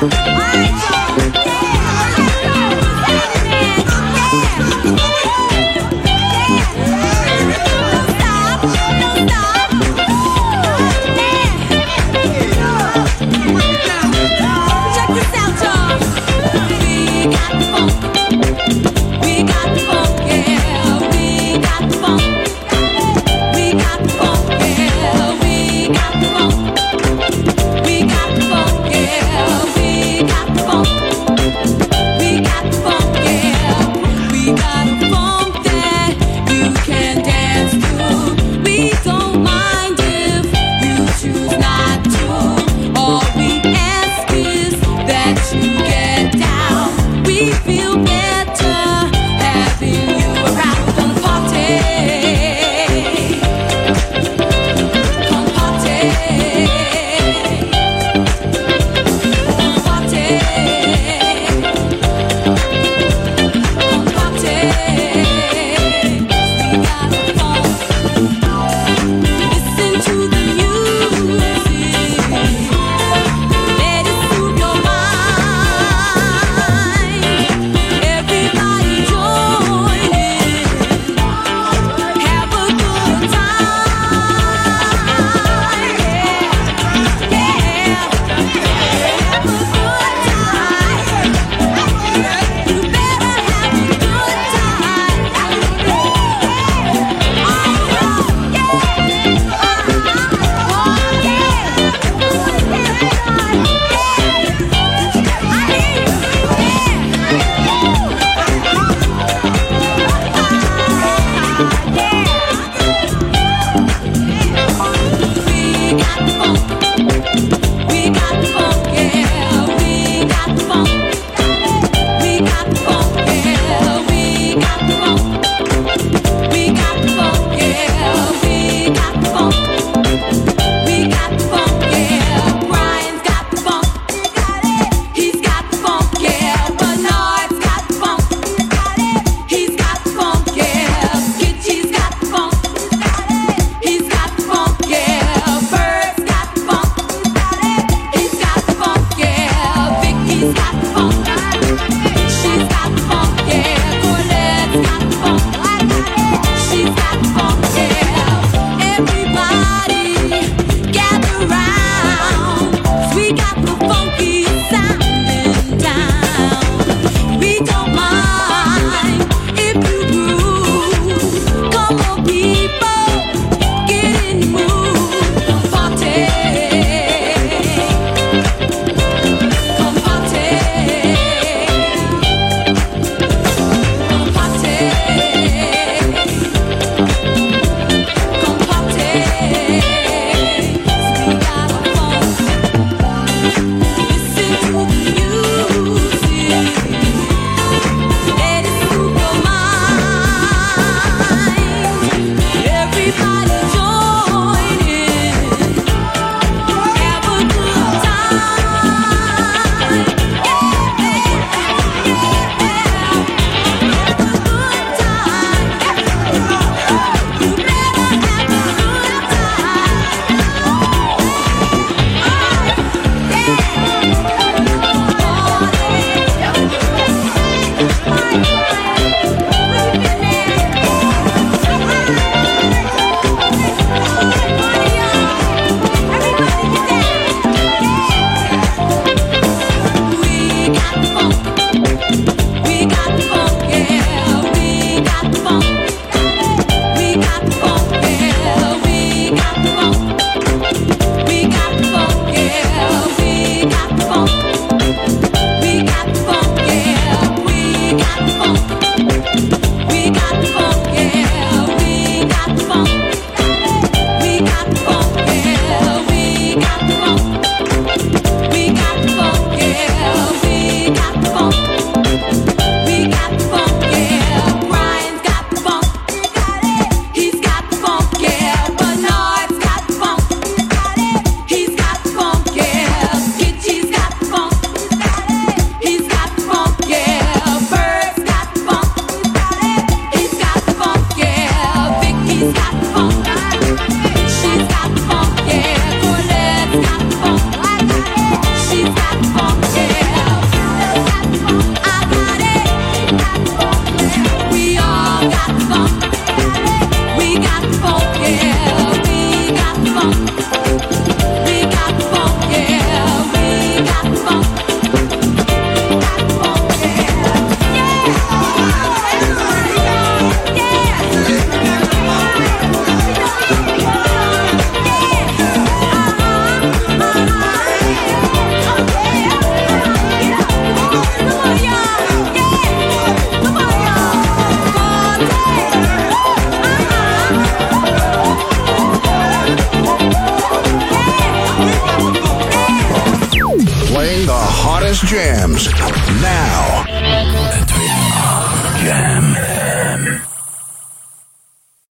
[0.00, 0.39] Thank you.